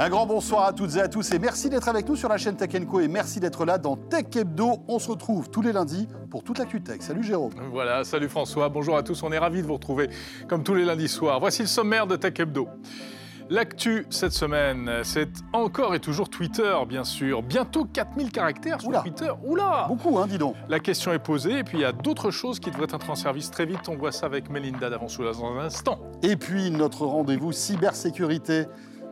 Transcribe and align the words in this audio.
Un 0.00 0.10
grand 0.10 0.26
bonsoir 0.26 0.64
à 0.64 0.72
toutes 0.72 0.94
et 0.94 1.00
à 1.00 1.08
tous 1.08 1.32
et 1.32 1.40
merci 1.40 1.68
d'être 1.68 1.88
avec 1.88 2.08
nous 2.08 2.14
sur 2.14 2.28
la 2.28 2.38
chaîne 2.38 2.54
Tech 2.54 2.70
Co 2.88 3.00
et 3.00 3.08
merci 3.08 3.40
d'être 3.40 3.64
là 3.64 3.78
dans 3.78 3.96
Tech 3.96 4.26
Hebdo. 4.32 4.84
On 4.86 5.00
se 5.00 5.10
retrouve 5.10 5.50
tous 5.50 5.60
les 5.60 5.72
lundis 5.72 6.06
pour 6.30 6.44
toute 6.44 6.58
l'actu 6.58 6.80
tech. 6.80 6.98
Salut 7.00 7.24
Jérôme. 7.24 7.50
Voilà, 7.72 8.04
salut 8.04 8.28
François, 8.28 8.68
bonjour 8.68 8.96
à 8.96 9.02
tous, 9.02 9.20
on 9.24 9.32
est 9.32 9.38
ravis 9.38 9.60
de 9.60 9.66
vous 9.66 9.72
retrouver 9.72 10.08
comme 10.48 10.62
tous 10.62 10.76
les 10.76 10.84
lundis 10.84 11.08
soirs. 11.08 11.40
Voici 11.40 11.62
le 11.62 11.68
sommaire 11.68 12.06
de 12.06 12.14
Tech 12.14 12.38
Hebdo. 12.38 12.68
L'actu 13.50 14.06
cette 14.10 14.30
semaine, 14.30 14.88
c'est 15.02 15.30
encore 15.52 15.96
et 15.96 16.00
toujours 16.00 16.28
Twitter, 16.28 16.76
bien 16.88 17.02
sûr. 17.02 17.42
Bientôt 17.42 17.84
4000 17.84 18.30
caractères 18.30 18.80
sur 18.80 18.90
Oula. 18.90 19.00
Twitter. 19.00 19.30
Oula 19.44 19.86
Beaucoup, 19.88 20.16
hein, 20.18 20.28
dis 20.28 20.38
donc. 20.38 20.54
La 20.68 20.78
question 20.78 21.12
est 21.12 21.18
posée, 21.18 21.58
et 21.58 21.64
puis 21.64 21.78
il 21.78 21.80
y 21.80 21.84
a 21.84 21.92
d'autres 21.92 22.30
choses 22.30 22.60
qui 22.60 22.70
devraient 22.70 22.84
être 22.84 23.10
en 23.10 23.16
service 23.16 23.50
très 23.50 23.66
vite. 23.66 23.88
On 23.88 23.96
voit 23.96 24.12
ça 24.12 24.26
avec 24.26 24.48
Melinda 24.48 24.90
d'Avansoulas 24.90 25.32
dans 25.32 25.56
un 25.56 25.64
instant. 25.64 25.98
Et 26.22 26.36
puis 26.36 26.70
notre 26.70 27.04
rendez-vous 27.04 27.50
cybersécurité 27.50 28.66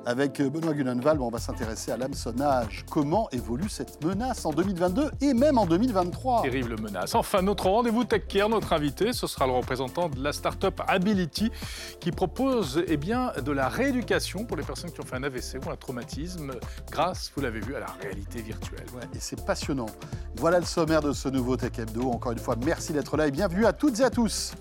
avec 0.06 0.40
Benoît 0.40 0.72
Gunenwald. 0.72 1.20
On 1.20 1.28
va 1.28 1.38
s'intéresser 1.38 1.90
à 1.90 1.96
l'hameçonnage. 1.96 2.86
Comment 2.90 3.28
évolue 3.30 3.68
cette 3.68 4.02
menace 4.02 4.46
en 4.46 4.52
2022 4.52 5.10
et 5.20 5.34
même 5.34 5.58
en 5.58 5.66
2023 5.66 6.42
Terrible 6.42 6.80
menace. 6.80 7.14
Enfin, 7.14 7.42
notre 7.42 7.68
rendez-vous 7.68 8.04
TechCare, 8.04 8.48
notre 8.48 8.72
invité, 8.72 9.12
ce 9.12 9.26
sera 9.26 9.46
le 9.46 9.52
représentant 9.52 10.08
de 10.08 10.22
la 10.22 10.32
start-up 10.32 10.80
Ability 10.86 11.50
qui 12.00 12.12
propose 12.12 12.82
eh 12.86 12.96
bien, 12.96 13.32
de 13.44 13.52
la 13.52 13.68
rééducation 13.68 14.44
pour 14.44 14.56
les 14.56 14.62
personnes 14.62 14.92
qui 14.92 15.00
ont 15.00 15.04
fait 15.04 15.16
un 15.16 15.24
AVC 15.24 15.58
ou 15.66 15.70
un 15.70 15.76
traumatisme 15.76 16.52
grâce, 16.90 17.32
vous 17.34 17.42
l'avez 17.42 17.60
vu, 17.60 17.74
à 17.74 17.80
la 17.80 17.94
réalité 18.00 18.40
virtuelle. 18.42 18.86
Ouais, 18.94 19.02
et 19.14 19.18
c'est 19.18 19.44
passionnant. 19.44 19.86
Voilà 20.36 20.60
le 20.60 20.64
sommaire 20.64 21.02
de 21.02 21.12
ce 21.12 21.28
nouveau 21.28 21.56
Tech 21.56 21.72
Hebdo. 21.78 22.10
Encore 22.10 22.32
une 22.32 22.38
fois, 22.38 22.56
merci 22.64 22.92
d'être 22.92 23.16
là 23.16 23.26
et 23.26 23.30
bienvenue 23.30 23.66
à 23.66 23.72
toutes 23.72 24.00
et 24.00 24.04
à 24.04 24.10
tous. 24.10 24.52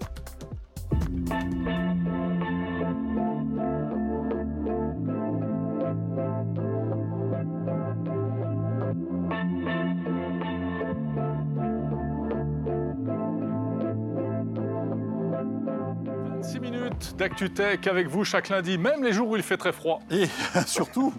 Minutes 17.25 17.39
d'ActuTech 17.39 17.87
avec 17.87 18.07
vous 18.07 18.23
chaque 18.23 18.49
lundi, 18.49 18.77
même 18.77 19.03
les 19.03 19.13
jours 19.13 19.29
où 19.29 19.35
il 19.35 19.43
fait 19.43 19.57
très 19.57 19.71
froid. 19.71 19.99
Et 20.11 20.25
surtout, 20.67 21.13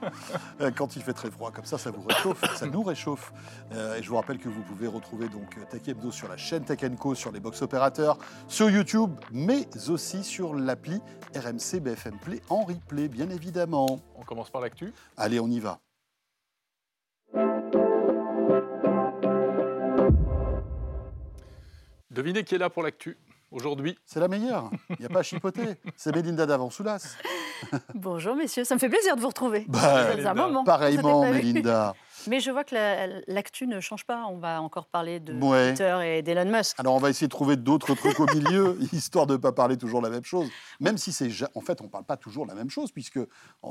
euh, 0.60 0.70
quand 0.70 0.96
il 0.96 1.02
fait 1.02 1.12
très 1.12 1.30
froid 1.30 1.50
comme 1.50 1.64
ça, 1.64 1.78
ça 1.78 1.90
vous 1.90 2.02
réchauffe, 2.02 2.42
ça 2.54 2.66
nous 2.66 2.82
réchauffe. 2.82 3.32
Euh, 3.72 3.96
et 3.96 4.02
je 4.02 4.08
vous 4.08 4.16
rappelle 4.16 4.38
que 4.38 4.48
vous 4.48 4.62
pouvez 4.62 4.86
retrouver 4.86 5.28
donc 5.28 5.56
Tech 5.70 5.82
Hebdo 5.86 6.10
sur 6.10 6.28
la 6.28 6.36
chaîne 6.36 6.64
Tech 6.64 6.78
Co, 6.98 7.14
sur 7.14 7.32
les 7.32 7.40
box 7.40 7.62
opérateurs, 7.62 8.18
sur 8.48 8.70
YouTube, 8.70 9.10
mais 9.32 9.66
aussi 9.88 10.22
sur 10.22 10.54
l'appli 10.54 11.00
RMC 11.34 11.80
BFM 11.80 12.18
Play 12.18 12.40
en 12.48 12.64
replay, 12.64 13.08
bien 13.08 13.28
évidemment. 13.30 14.00
On 14.16 14.22
commence 14.22 14.50
par 14.50 14.60
l'actu. 14.60 14.92
Allez, 15.16 15.40
on 15.40 15.48
y 15.48 15.60
va. 15.60 15.78
Devinez 22.10 22.44
qui 22.44 22.54
est 22.54 22.58
là 22.58 22.70
pour 22.70 22.82
l'actu 22.82 23.18
aujourd'hui. 23.50 23.98
C'est 24.04 24.20
la 24.20 24.28
meilleure. 24.28 24.70
Il 24.90 24.96
n'y 25.00 25.06
a 25.06 25.08
pas 25.08 25.20
à 25.20 25.22
chipoter. 25.22 25.76
C'est 25.96 26.14
Mélinda 26.14 26.46
d'Avansoulas. 26.46 27.16
Bonjour 27.94 28.36
messieurs, 28.36 28.64
ça 28.64 28.74
me 28.74 28.80
fait 28.80 28.88
plaisir 28.88 29.16
de 29.16 29.20
vous 29.20 29.28
retrouver. 29.28 29.64
Bah, 29.68 30.12
un 30.24 30.34
moment. 30.34 30.64
Pareillement. 30.64 31.30
Mélinda. 31.30 31.94
Mais 32.28 32.40
je 32.40 32.50
vois 32.50 32.64
que 32.64 32.74
la- 32.74 33.06
l'actu 33.26 33.66
ne 33.66 33.80
change 33.80 34.04
pas. 34.04 34.24
On 34.30 34.38
va 34.38 34.60
encore 34.62 34.86
parler 34.86 35.20
de 35.20 35.32
Ouais. 35.34 35.68
Twitter 35.68 35.98
et 36.04 36.22
d'Elon 36.22 36.44
Musk. 36.50 36.74
Alors, 36.78 36.94
on 36.94 36.98
va 36.98 37.10
essayer 37.10 37.26
de 37.26 37.30
trouver 37.32 37.56
d'autres 37.56 37.94
trucs 37.94 38.18
au 38.20 38.26
milieu, 38.26 38.76
histoire 38.92 39.26
de 39.26 39.34
ne 39.34 39.38
pas 39.38 39.52
parler 39.52 39.76
toujours 39.76 40.02
la 40.02 40.10
même 40.10 40.24
chose. 40.24 40.48
Même 40.80 40.98
si 40.98 41.12
c'est. 41.12 41.28
En 41.54 41.60
fait, 41.60 41.80
on 41.80 41.84
ne 41.84 41.88
parle 41.88 42.04
pas 42.04 42.16
toujours 42.16 42.46
la 42.46 42.54
même 42.54 42.70
chose, 42.70 42.90
puisque 42.92 43.18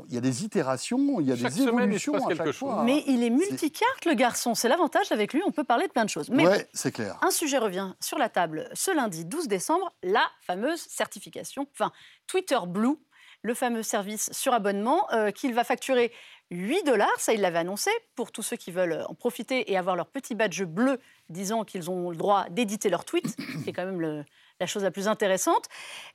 il 0.08 0.14
y 0.14 0.18
a 0.18 0.20
des 0.20 0.44
itérations, 0.44 1.20
il 1.20 1.26
y 1.28 1.32
a 1.32 1.36
Chaque 1.36 1.52
des 1.52 1.60
semaine, 1.64 1.92
il 1.92 1.98
se 2.00 2.08
évolutions 2.08 2.12
passe 2.12 2.24
à 2.24 2.26
quelque 2.28 2.38
chaque 2.38 2.46
chose. 2.52 2.58
fois. 2.70 2.82
Mais 2.84 3.02
il 3.06 3.22
est 3.22 3.30
multicarte, 3.30 4.04
le 4.04 4.14
garçon. 4.14 4.54
C'est 4.54 4.68
l'avantage 4.68 5.12
avec 5.12 5.32
lui, 5.32 5.42
on 5.46 5.50
peut 5.52 5.64
parler 5.64 5.86
de 5.86 5.92
plein 5.92 6.04
de 6.04 6.10
choses. 6.10 6.30
Mais 6.30 6.46
Ouais, 6.46 6.68
c'est 6.72 6.92
clair. 6.92 7.18
un 7.22 7.30
sujet 7.30 7.58
revient 7.58 7.92
sur 8.00 8.18
la 8.18 8.28
table 8.28 8.68
ce 8.74 8.90
lundi 8.94 9.24
12 9.24 9.48
décembre, 9.48 9.92
la 10.02 10.22
fameuse 10.40 10.80
certification, 10.80 11.66
enfin 11.72 11.92
Twitter 12.26 12.58
Blue, 12.66 12.96
le 13.42 13.54
fameux 13.54 13.82
service 13.82 14.30
sur 14.32 14.52
abonnement 14.54 15.06
euh, 15.12 15.30
qu'il 15.30 15.54
va 15.54 15.62
facturer 15.62 16.10
8 16.50 16.84
dollars, 16.84 17.10
ça 17.18 17.32
il 17.32 17.40
l'avait 17.40 17.58
annoncé, 17.58 17.90
pour 18.14 18.30
tous 18.30 18.42
ceux 18.42 18.56
qui 18.56 18.70
veulent 18.70 19.04
en 19.08 19.14
profiter 19.14 19.70
et 19.72 19.76
avoir 19.76 19.96
leur 19.96 20.06
petit 20.06 20.34
badge 20.34 20.62
bleu 20.62 20.98
disant 21.28 21.64
qu'ils 21.64 21.90
ont 21.90 22.10
le 22.10 22.16
droit 22.16 22.46
d'éditer 22.50 22.88
leurs 22.88 23.04
tweets, 23.04 23.34
qui 23.64 23.70
est 23.70 23.72
quand 23.72 23.84
même 23.84 24.00
le- 24.00 24.24
la 24.60 24.66
chose 24.66 24.82
la 24.84 24.90
plus 24.90 25.08
intéressante. 25.08 25.66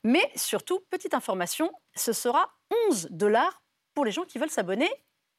Mais 0.04 0.22
surtout, 0.34 0.80
petite 0.90 1.14
information, 1.14 1.70
ce 1.94 2.12
sera 2.12 2.48
11 2.88 3.08
dollars 3.10 3.62
pour 3.94 4.04
les 4.06 4.10
gens 4.10 4.24
qui 4.24 4.38
veulent 4.38 4.50
s'abonner 4.50 4.90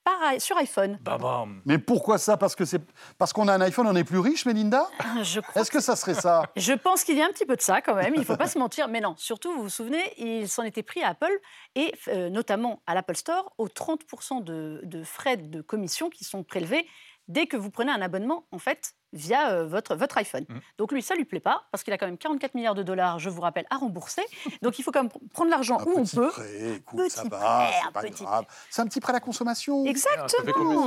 par 0.03 0.39
sur 0.39 0.57
iPhone. 0.57 0.97
Bam 1.01 1.61
Mais 1.65 1.77
pourquoi 1.77 2.17
ça? 2.17 2.37
Parce 2.37 2.55
que 2.55 2.65
c'est 2.65 2.81
parce 3.17 3.33
qu'on 3.33 3.47
a 3.47 3.53
un 3.53 3.61
iPhone, 3.61 3.87
on 3.87 3.95
est 3.95 4.03
plus 4.03 4.19
riche, 4.19 4.45
Mélinda 4.45 4.87
Je 5.23 5.39
crois 5.39 5.61
Est-ce 5.61 5.71
que 5.71 5.79
ça 5.79 5.95
serait 5.95 6.13
ça? 6.13 6.43
Je 6.55 6.73
pense 6.73 7.03
qu'il 7.03 7.17
y 7.17 7.21
a 7.21 7.25
un 7.25 7.31
petit 7.31 7.45
peu 7.45 7.55
de 7.55 7.61
ça 7.61 7.81
quand 7.81 7.95
même, 7.95 8.13
il 8.15 8.19
ne 8.19 8.25
faut 8.25 8.37
pas 8.37 8.47
se 8.47 8.57
mentir. 8.57 8.87
Mais 8.87 9.01
non, 9.01 9.15
surtout, 9.17 9.53
vous 9.53 9.63
vous 9.63 9.69
souvenez, 9.69 10.13
il 10.17 10.49
s'en 10.49 10.63
était 10.63 10.83
pris 10.83 11.03
à 11.03 11.09
Apple 11.09 11.39
et 11.75 11.93
euh, 12.07 12.29
notamment 12.29 12.81
à 12.87 12.95
l'Apple 12.95 13.15
Store 13.15 13.53
aux 13.57 13.67
30% 13.67 14.43
de, 14.43 14.81
de 14.83 15.03
frais 15.03 15.37
de 15.37 15.61
commission 15.61 16.09
qui 16.09 16.23
sont 16.23 16.43
prélevés 16.43 16.87
dès 17.27 17.47
que 17.47 17.57
vous 17.57 17.71
prenez 17.71 17.91
un 17.91 18.01
abonnement 18.01 18.45
en 18.51 18.59
fait 18.59 18.95
via 19.13 19.51
euh, 19.51 19.65
votre, 19.65 19.95
votre 19.95 20.17
iPhone. 20.17 20.45
Mhm. 20.49 20.59
Donc 20.77 20.91
lui, 20.91 21.01
ça 21.01 21.15
lui 21.15 21.23
plaît 21.25 21.39
pas 21.39 21.63
parce 21.71 21.83
qu'il 21.83 21.93
a 21.93 21.97
quand 21.97 22.05
même 22.05 22.17
44 22.17 22.55
milliards 22.55 22.75
de 22.75 22.83
dollars, 22.83 23.19
je 23.19 23.29
vous 23.29 23.41
rappelle, 23.41 23.65
à 23.69 23.77
rembourser. 23.77 24.23
Donc 24.61 24.79
il 24.79 24.83
faut 24.83 24.91
quand 24.91 25.03
même 25.03 25.11
prendre 25.33 25.49
l'argent 25.51 25.77
où 25.85 25.91
on 25.99 26.03
petit 26.03 26.15
peut. 26.15 26.29
prêt, 26.29 26.73
écoute, 26.75 26.99
Petit 26.99 27.09
ça 27.15 27.23
va, 27.23 27.37
prêt, 27.37 27.71
c'est 27.85 27.91
pas 27.93 28.01
petit 28.01 28.23
grave. 28.23 28.45
C'est 28.69 28.81
un 28.81 28.87
petit 28.87 28.99
prêt 28.99 29.11
à 29.11 29.13
la 29.13 29.19
consommation. 29.19 29.83
Ah, 29.85 29.89
Exactement. 29.89 30.27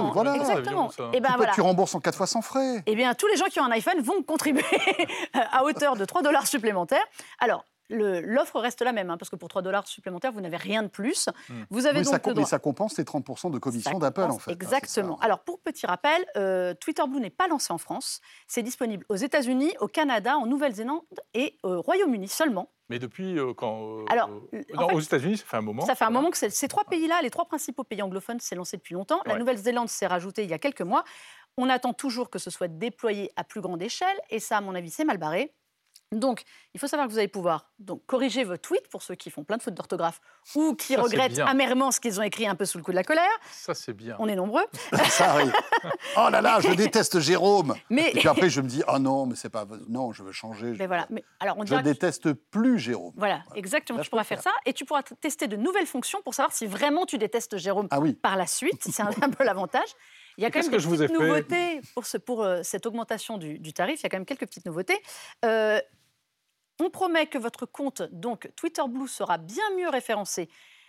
ça 0.07 0.11
Voilà. 0.13 0.35
Exactement. 0.37 0.91
Et 1.13 1.21
ben 1.21 1.29
Tu, 1.29 1.33
peux- 1.33 1.37
voilà. 1.39 1.53
tu 1.55 1.61
rembourses 1.61 1.95
en 1.95 2.01
4 2.01 2.17
fois 2.17 2.27
sans 2.27 2.43
frais? 2.43 2.83
Eh 2.87 2.95
bien, 2.97 3.15
tous 3.15 3.27
les 3.29 3.37
gens 3.37 3.47
qui 3.47 3.61
ont 3.61 3.65
un 3.65 3.71
iPhone 3.71 4.01
vont 4.01 4.23
contribuer 4.23 4.65
à 5.53 5.65
hauteur 5.65 5.97
de 5.97 6.05
3 6.05 6.23
dollars 6.23 6.47
supplémentaires. 6.47 7.05
Alors, 7.39 7.65
l'offre 7.89 8.61
reste 8.61 8.83
la 8.83 8.93
même, 8.93 9.11
hein, 9.11 9.17
parce 9.17 9.31
que 9.31 9.37
pour 9.37 9.49
3 9.49 9.63
dollars 9.63 9.87
supplémentaires, 9.87 10.33
vous 10.33 10.41
n'avez 10.41 10.57
rien 10.57 10.83
de 10.83 10.89
plus. 10.89 11.29
Hmm. 11.49 11.65
Vous 11.71 11.87
avez 11.87 11.99
Mais 12.01 12.05
donc 12.05 12.15
ça, 12.15 12.21
le 12.31 12.35
mais 12.35 12.45
ça 12.45 12.59
compense 12.59 12.99
les 12.99 13.05
30% 13.05 13.51
de 13.51 13.59
commission 13.59 13.99
d'Apple, 13.99 14.23
en 14.23 14.39
fait. 14.39 14.51
hein, 14.51 14.55
Exactement. 14.55 15.19
Alors, 15.21 15.41
pour 15.41 15.61
petit 15.61 15.87
rappel, 15.87 16.25
euh, 16.37 16.75
Twitter 16.75 17.03
Blue 17.09 17.21
n'est 17.21 17.31
pas 17.31 17.49
lancé 17.49 17.73
en 17.73 17.79
France. 17.79 18.21
C'est 18.47 18.63
disponible 18.63 19.05
aux 19.09 19.17
États-Unis, 19.17 19.75
au 19.81 19.89
Canada, 19.89 20.37
en 20.37 20.47
Nouvelle-Zélande 20.47 21.03
et 21.35 21.57
au 21.63 21.81
Royaume-Uni 21.83 22.29
seulement. 22.29 22.71
Mais 22.89 22.99
depuis 22.99 23.37
euh, 23.39 23.53
quand 23.53 23.99
euh, 24.01 24.05
Alors, 24.09 24.31
euh, 24.55 24.63
non, 24.75 24.89
fait, 24.89 24.95
aux 24.95 25.01
États-Unis, 25.01 25.39
ça 25.39 25.45
fait 25.45 25.57
un 25.57 25.61
moment. 25.63 25.85
Ça 25.85 25.95
fait 25.97 26.05
un 26.05 26.11
moment 26.11 26.31
que 26.31 26.37
ces 26.39 26.69
trois 26.69 26.85
pays-là, 26.85 27.21
les 27.23 27.31
trois 27.31 27.47
principaux 27.47 27.83
pays 27.83 28.01
anglophones, 28.01 28.39
s'est 28.39 28.55
lancé 28.55 28.77
depuis 28.77 28.95
longtemps. 28.95 29.21
La 29.27 29.33
Ouais. 29.33 29.39
Nouvelle-Zélande 29.41 29.89
s'est 29.89 30.07
rajoutée 30.07 30.45
il 30.45 30.51
y 30.51 30.55
a 30.55 30.59
quelques 30.59 30.83
mois. 30.83 31.03
On 31.57 31.69
attend 31.69 31.93
toujours 31.95 32.31
que 32.31 32.39
ce 32.39 32.51
soit 32.51 32.69
déployé 32.69 33.33
à 33.35 33.43
plus 33.43 33.61
grande 33.61 33.83
échelle, 33.83 34.17
et 34.31 34.39
ça, 34.39 34.59
à 34.59 34.61
mon 34.61 34.75
avis, 34.75 34.91
c'est 34.91 35.05
mal 35.05 35.19
barré. 35.19 35.53
Donc, 36.12 36.44
il 36.72 36.78
faut 36.81 36.87
savoir 36.87 37.09
que 37.09 37.12
vous 37.12 37.19
allez 37.19 37.27
pouvoir 37.27 37.69
donc, 37.81 38.06
corriger 38.06 38.44
vos 38.44 38.56
tweets 38.56 38.89
pour 38.89 39.03
ceux 39.03 39.17
qui 39.17 39.28
font 39.28 39.43
plein 39.43 39.56
de 39.56 39.62
fautes 39.62 39.75
d'orthographe 39.75 40.21
ou 40.55 40.75
qui 40.77 40.94
Ça, 40.94 41.03
regrettent 41.03 41.41
amèrement 41.41 41.91
ce 41.91 41.99
qu'ils 41.99 42.21
ont 42.21 42.22
écrit 42.22 42.47
un 42.47 42.55
peu 42.55 42.65
sous 42.65 42.78
le 42.78 42.84
coup 42.84 42.93
de 42.93 42.97
la 42.97 43.03
colère. 43.03 43.27
Ça, 43.50 43.75
c'est 43.75 43.93
bien. 43.93 44.15
On 44.21 44.28
est 44.28 44.37
nombreux. 44.37 44.65
Ça 45.11 45.33
arrive. 45.33 45.53
Oh 46.19 46.28
là 46.31 46.41
là, 46.41 46.61
je 46.61 46.72
déteste 46.72 47.21
Jérôme. 47.21 47.75
Mais, 47.91 48.11
Et 48.11 48.19
puis 48.19 48.28
après, 48.28 48.49
je 48.49 48.61
me 48.61 48.69
dis, 48.69 48.83
oh 48.89 48.99
non, 48.99 49.27
mais 49.27 49.34
c'est 49.37 49.50
pas. 49.50 49.66
Non, 49.89 50.12
je 50.12 50.22
veux 50.22 50.33
changer. 50.33 50.75
je- 50.75 50.78
mais 50.78 50.87
voilà. 50.87 51.06
Mais, 51.11 51.22
alors, 51.41 51.56
on 51.59 51.66
Je 51.66 51.75
que- 51.75 51.81
déteste 51.83 52.33
plus 52.33 52.78
Jérôme. 52.78 53.12
Voilà, 53.16 53.43
exactement. 53.55 53.99
Là, 53.99 54.05
tu 54.05 54.11
pourras 54.11 54.25
faire 54.25 54.41
ça 54.43 54.53
et 54.65 54.72
tu 54.72 54.84
pourras 54.84 55.03
tester 55.03 55.47
de 55.49 55.56
nouvelles 55.56 55.87
fonctions 55.87 56.21
pour 56.22 56.34
savoir 56.34 56.53
si 56.55 56.66
vraiment 56.66 57.05
tu 57.06 57.19
détestes 57.19 57.56
Jérôme 57.59 57.89
Ah 57.91 58.00
oui. 58.00 58.15
par 58.15 58.37
la 58.37 58.47
suite. 58.47 58.83
C'est 58.89 59.03
un, 59.03 59.11
un 59.22 59.31
peu 59.31 59.45
l'avantage. 59.45 59.89
Il 60.39 60.43
y 60.43 60.45
a 60.45 60.51
quand 60.51 60.59
même 60.61 60.69
que 60.71 60.77
des 60.77 60.79
je 60.83 60.89
vous 60.89 61.03
ai 61.03 61.07
petites 61.09 61.21
nouveautés 61.21 61.81
pour, 61.95 62.07
ce- 62.07 62.19
pour 62.19 62.43
euh, 62.43 62.63
cette 62.63 62.87
augmentation 62.87 63.39
du, 63.39 63.59
du 63.59 63.73
tarif. 63.73 64.01
Il 64.01 64.03
y 64.05 64.07
a 64.07 64.09
quand 64.11 64.19
même 64.19 64.27
quelques 64.27 64.47
petites 64.47 64.67
nouveautés. 64.67 65.01
Euh, 65.45 65.81
on 66.81 66.91
promet 66.91 67.27
que 67.27 67.39
votre 67.39 67.65
compte, 67.67 68.03
donc 68.13 68.51
Twitter 68.57 68.83
Blue, 68.89 69.09
sera 69.09 69.39
bien 69.39 69.65
mieux 69.79 69.89
référencé 69.89 70.49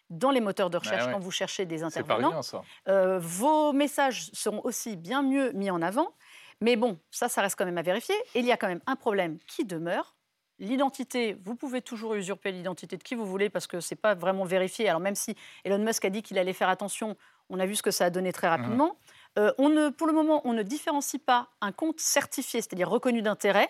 dans 0.09 0.31
les 0.31 0.41
moteurs 0.41 0.69
de 0.69 0.77
recherche 0.77 1.05
ouais. 1.05 1.11
quand 1.13 1.19
vous 1.19 1.31
cherchez 1.31 1.65
des 1.65 1.77
C'est 1.77 1.81
pas 1.83 1.87
intervenants. 2.15 2.29
rien, 2.31 2.41
ça. 2.41 2.61
Euh, 2.87 3.19
vos 3.19 3.73
messages 3.73 4.29
seront 4.33 4.61
aussi 4.65 4.95
bien 4.97 5.21
mieux 5.21 5.51
mis 5.53 5.69
en 5.71 5.81
avant. 5.81 6.13
Mais 6.59 6.75
bon, 6.75 6.97
ça, 7.11 7.29
ça 7.29 7.41
reste 7.41 7.55
quand 7.57 7.65
même 7.65 7.77
à 7.77 7.81
vérifier. 7.83 8.15
Et 8.33 8.39
il 8.39 8.45
y 8.45 8.51
a 8.51 8.57
quand 8.57 8.67
même 8.67 8.81
un 8.87 8.95
problème 8.95 9.37
qui 9.47 9.63
demeure. 9.63 10.15
L'identité, 10.59 11.37
vous 11.45 11.55
pouvez 11.55 11.81
toujours 11.81 12.15
usurper 12.15 12.51
l'identité 12.51 12.97
de 12.97 13.03
qui 13.03 13.13
vous 13.15 13.25
voulez 13.27 13.49
parce 13.49 13.67
que 13.67 13.79
ce 13.79 13.93
n'est 13.93 13.97
pas 13.99 14.15
vraiment 14.15 14.43
vérifié. 14.43 14.89
Alors 14.89 14.99
même 14.99 15.13
si 15.15 15.35
Elon 15.63 15.77
Musk 15.77 16.03
a 16.05 16.09
dit 16.09 16.23
qu'il 16.23 16.37
allait 16.39 16.53
faire 16.53 16.69
attention, 16.69 17.15
on 17.49 17.59
a 17.59 17.65
vu 17.67 17.75
ce 17.75 17.83
que 17.83 17.91
ça 17.91 18.05
a 18.05 18.09
donné 18.09 18.33
très 18.33 18.47
rapidement. 18.47 18.97
Euh, 19.37 19.91
pour 19.91 20.07
le 20.07 20.13
moment, 20.13 20.41
on 20.45 20.53
ne 20.53 20.63
différencie 20.63 21.21
pas 21.21 21.49
un 21.61 21.71
compte 21.71 21.99
certifié, 21.99 22.61
c'est-à-dire 22.61 22.89
reconnu 22.89 23.21
d'intérêt, 23.21 23.69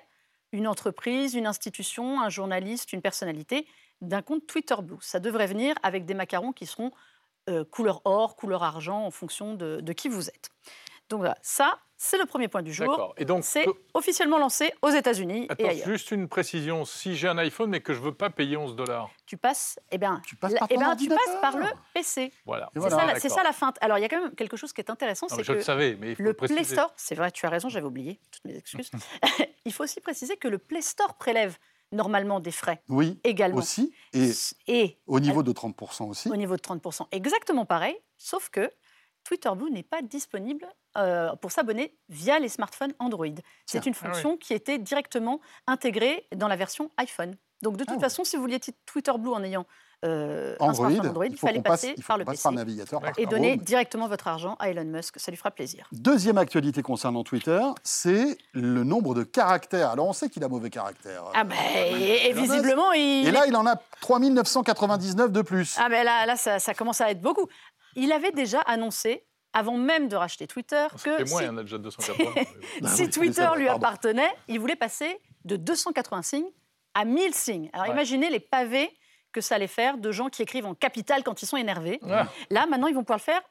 une 0.51 0.67
entreprise, 0.67 1.33
une 1.33 1.47
institution, 1.47 2.21
un 2.21 2.29
journaliste, 2.29 2.93
une 2.93 3.01
personnalité, 3.01 3.67
d'un 4.01 4.21
compte 4.21 4.47
Twitter 4.47 4.75
Blue. 4.81 4.97
Ça 5.01 5.19
devrait 5.19 5.47
venir 5.47 5.75
avec 5.83 6.05
des 6.05 6.13
macarons 6.13 6.53
qui 6.53 6.65
seront 6.65 6.91
euh, 7.49 7.65
couleur 7.65 8.01
or, 8.05 8.35
couleur 8.35 8.63
argent, 8.63 9.03
en 9.03 9.11
fonction 9.11 9.55
de, 9.55 9.81
de 9.81 9.93
qui 9.93 10.07
vous 10.07 10.29
êtes. 10.29 10.49
Donc 11.09 11.25
ça, 11.41 11.79
c'est 11.97 12.17
le 12.17 12.25
premier 12.25 12.47
point 12.47 12.61
du 12.61 12.71
jour. 12.73 13.13
Et 13.17 13.25
donc, 13.25 13.43
C'est 13.43 13.67
euh, 13.67 13.73
officiellement 13.95 14.37
lancé 14.37 14.71
aux 14.81 14.89
États-Unis 14.89 15.45
et 15.45 15.51
attends, 15.51 15.67
ailleurs. 15.69 15.87
juste 15.87 16.11
une 16.11 16.27
précision. 16.27 16.85
Si 16.85 17.15
j'ai 17.15 17.27
un 17.27 17.37
iPhone 17.39 17.69
mais 17.71 17.81
que 17.81 17.93
je 17.93 17.99
veux 17.99 18.13
pas 18.13 18.29
payer 18.29 18.55
11 18.55 18.75
dollars, 18.75 19.09
Tu 19.25 19.35
passes, 19.37 19.79
eh 19.91 19.97
ben, 19.97 20.21
Tu 20.25 20.35
passes 20.35 20.53
la- 20.53 20.59
par 20.59 20.67
eh 20.71 20.77
ben, 20.77 20.95
tu 20.95 21.09
passes 21.09 21.41
par 21.41 21.57
le 21.57 21.65
PC. 21.93 22.31
voilà. 22.45 22.69
C'est 22.73 22.79
voilà. 22.79 22.95
ça, 22.97 23.05
la- 23.05 23.19
ça 23.19 23.51
feinte. 23.53 23.77
Alors, 23.81 23.97
il 23.97 24.01
y 24.01 24.05
a 24.05 24.09
quand 24.09 24.21
même 24.21 24.35
quelque 24.35 24.57
chose 24.57 24.73
qui 24.73 24.81
est 24.81 24.89
intéressant, 24.91 25.27
c'est 25.27 25.43
je 25.43 25.51
le 25.51 25.57
que 25.57 25.63
savais, 25.63 25.97
mais 25.99 26.11
il 26.11 26.15
faut 26.15 26.23
le 26.23 26.29
le 26.29 26.33
préciser. 26.35 26.59
Play 26.61 26.69
Store, 26.71 26.93
c'est 26.95 27.15
vrai, 27.15 27.31
tu 27.31 27.45
as 27.45 27.49
raison, 27.49 27.67
j'avais 27.69 27.87
oublié, 27.87 28.19
toutes 28.31 28.45
mes 28.45 28.55
excuses. 28.55 28.91
il 29.65 29.73
faut 29.73 29.83
aussi 29.83 29.99
préciser 29.99 30.37
que 30.37 30.47
le 30.47 30.59
Play 30.59 30.81
Store 30.81 31.15
prélève 31.15 31.57
normalement 31.91 32.39
des 32.39 32.51
frais 32.51 32.81
Oui, 32.89 33.19
également. 33.23 33.57
aussi. 33.57 33.93
Et 34.13 34.31
Et 34.67 34.97
au 35.07 35.19
niveau 35.19 35.41
de 35.41 35.51
30% 35.51 36.03
aussi. 36.09 36.29
au 36.29 36.35
niveau 36.35 36.55
de 36.55 36.61
30%, 36.61 37.07
exactement 37.11 37.65
pareil, 37.65 37.97
sauf 38.17 38.49
que 38.49 38.69
Twitter 39.23 39.49
Blue 39.55 39.71
n'est 39.71 39.83
pas 39.83 40.01
disponible 40.01 40.67
euh, 40.97 41.35
pour 41.35 41.51
s'abonner 41.51 41.95
via 42.09 42.39
les 42.39 42.49
smartphones 42.49 42.93
Android. 42.99 43.27
C'est 43.65 43.85
une 43.85 43.93
Ah 43.93 43.99
oui. 44.03 44.09
fonction 44.09 44.37
qui 44.37 44.53
était 44.53 44.77
directement 44.79 45.39
intégrée 45.67 46.27
dans 46.35 46.47
la 46.47 46.55
version 46.55 46.89
iPhone. 46.97 47.35
Donc 47.63 47.77
de 47.77 47.83
toute 47.83 47.97
Ah. 47.97 48.01
façon, 48.01 48.23
si 48.23 48.35
vous 48.35 48.41
vouliez 48.43 48.59
Twitter 48.85 49.11
Blue 49.17 49.31
en 49.31 49.43
ayant 49.43 49.65
euh, 50.05 50.55
un 50.59 50.67
Android, 50.67 50.91
Android, 50.91 51.25
il, 51.25 51.37
fallait 51.37 51.59
passe, 51.59 51.81
passer 51.81 51.95
il 51.97 52.03
par 52.03 52.19
le 52.19 52.23
passe 52.25 52.35
PC 52.35 52.43
par 52.43 52.51
navigateur, 52.51 52.99
par 53.01 53.09
et 53.09 53.13
Chrome. 53.13 53.29
donner 53.29 53.57
directement 53.57 54.07
votre 54.07 54.27
argent 54.27 54.55
à 54.59 54.69
Elon 54.69 54.83
Musk. 54.85 55.19
Ça 55.19 55.31
lui 55.31 55.37
fera 55.39 55.49
plaisir. 55.49 55.87
Deuxième 55.91 56.37
actualité 56.37 56.83
concernant 56.83 57.23
Twitter, 57.23 57.59
c'est 57.81 58.37
le 58.53 58.83
nombre 58.83 59.15
de 59.15 59.23
caractères. 59.23 59.89
Alors 59.89 60.07
on 60.07 60.13
sait 60.13 60.29
qu'il 60.29 60.43
a 60.43 60.47
mauvais 60.49 60.69
caractère. 60.69 61.23
Ah 61.33 61.43
ben, 61.43 61.55
et, 61.75 62.27
et 62.27 62.29
Elon 62.29 62.41
Musk. 62.41 62.51
visiblement, 62.51 62.91
il... 62.93 63.27
Et 63.27 63.31
là, 63.31 63.47
il 63.47 63.55
en 63.55 63.65
a 63.65 63.75
3999 64.01 65.31
de 65.31 65.41
plus. 65.41 65.75
Ah 65.79 65.89
ben 65.89 66.03
là, 66.03 66.25
là 66.27 66.35
ça, 66.35 66.59
ça 66.59 66.73
commence 66.75 67.01
à 67.01 67.09
être 67.11 67.21
beaucoup. 67.21 67.47
Il 67.95 68.11
avait 68.11 68.31
déjà 68.31 68.59
annoncé, 68.61 69.25
avant 69.57 69.77
même 69.77 70.07
de 70.07 70.15
racheter 70.15 70.45
Twitter, 70.47 70.85
que 71.03 71.09
moins, 71.29 71.39
si, 71.39 71.43
il 71.45 71.47
y 71.47 71.49
en 71.49 71.57
a 71.57 71.63
déjà 71.63 71.77
280. 71.77 72.31
mais 72.35 72.43
bon. 72.43 72.49
Ah 72.83 72.87
si 72.89 73.03
oui, 73.03 73.09
Twitter 73.09 73.49
lui 73.55 73.67
appartenait, 73.67 74.31
il 74.47 74.59
voulait 74.59 74.75
passer 74.75 75.19
de 75.45 75.55
280 75.55 76.21
signes 76.21 76.49
à 76.93 77.05
1000 77.05 77.33
signes. 77.33 77.69
Alors 77.73 77.87
Ouais. 77.87 77.93
imaginez 77.93 78.29
les 78.29 78.39
pavés 78.39 78.91
que 79.31 79.41
ça 79.41 79.55
allait 79.55 79.67
faire 79.67 79.97
de 79.97 80.11
gens 80.11 80.29
qui 80.29 80.41
écrivent 80.41 80.65
en 80.65 80.75
capital 80.75 81.23
quand 81.23 81.41
ils 81.41 81.45
sont 81.47 81.57
énervés. 81.57 81.99
Ah, 82.09 82.27
Là, 82.49 82.65
maintenant, 82.67 82.87
ils 82.87 82.93
vont 82.95 83.03
pouvoir 83.03 83.17
le 83.19 83.23
faire. 83.23 83.41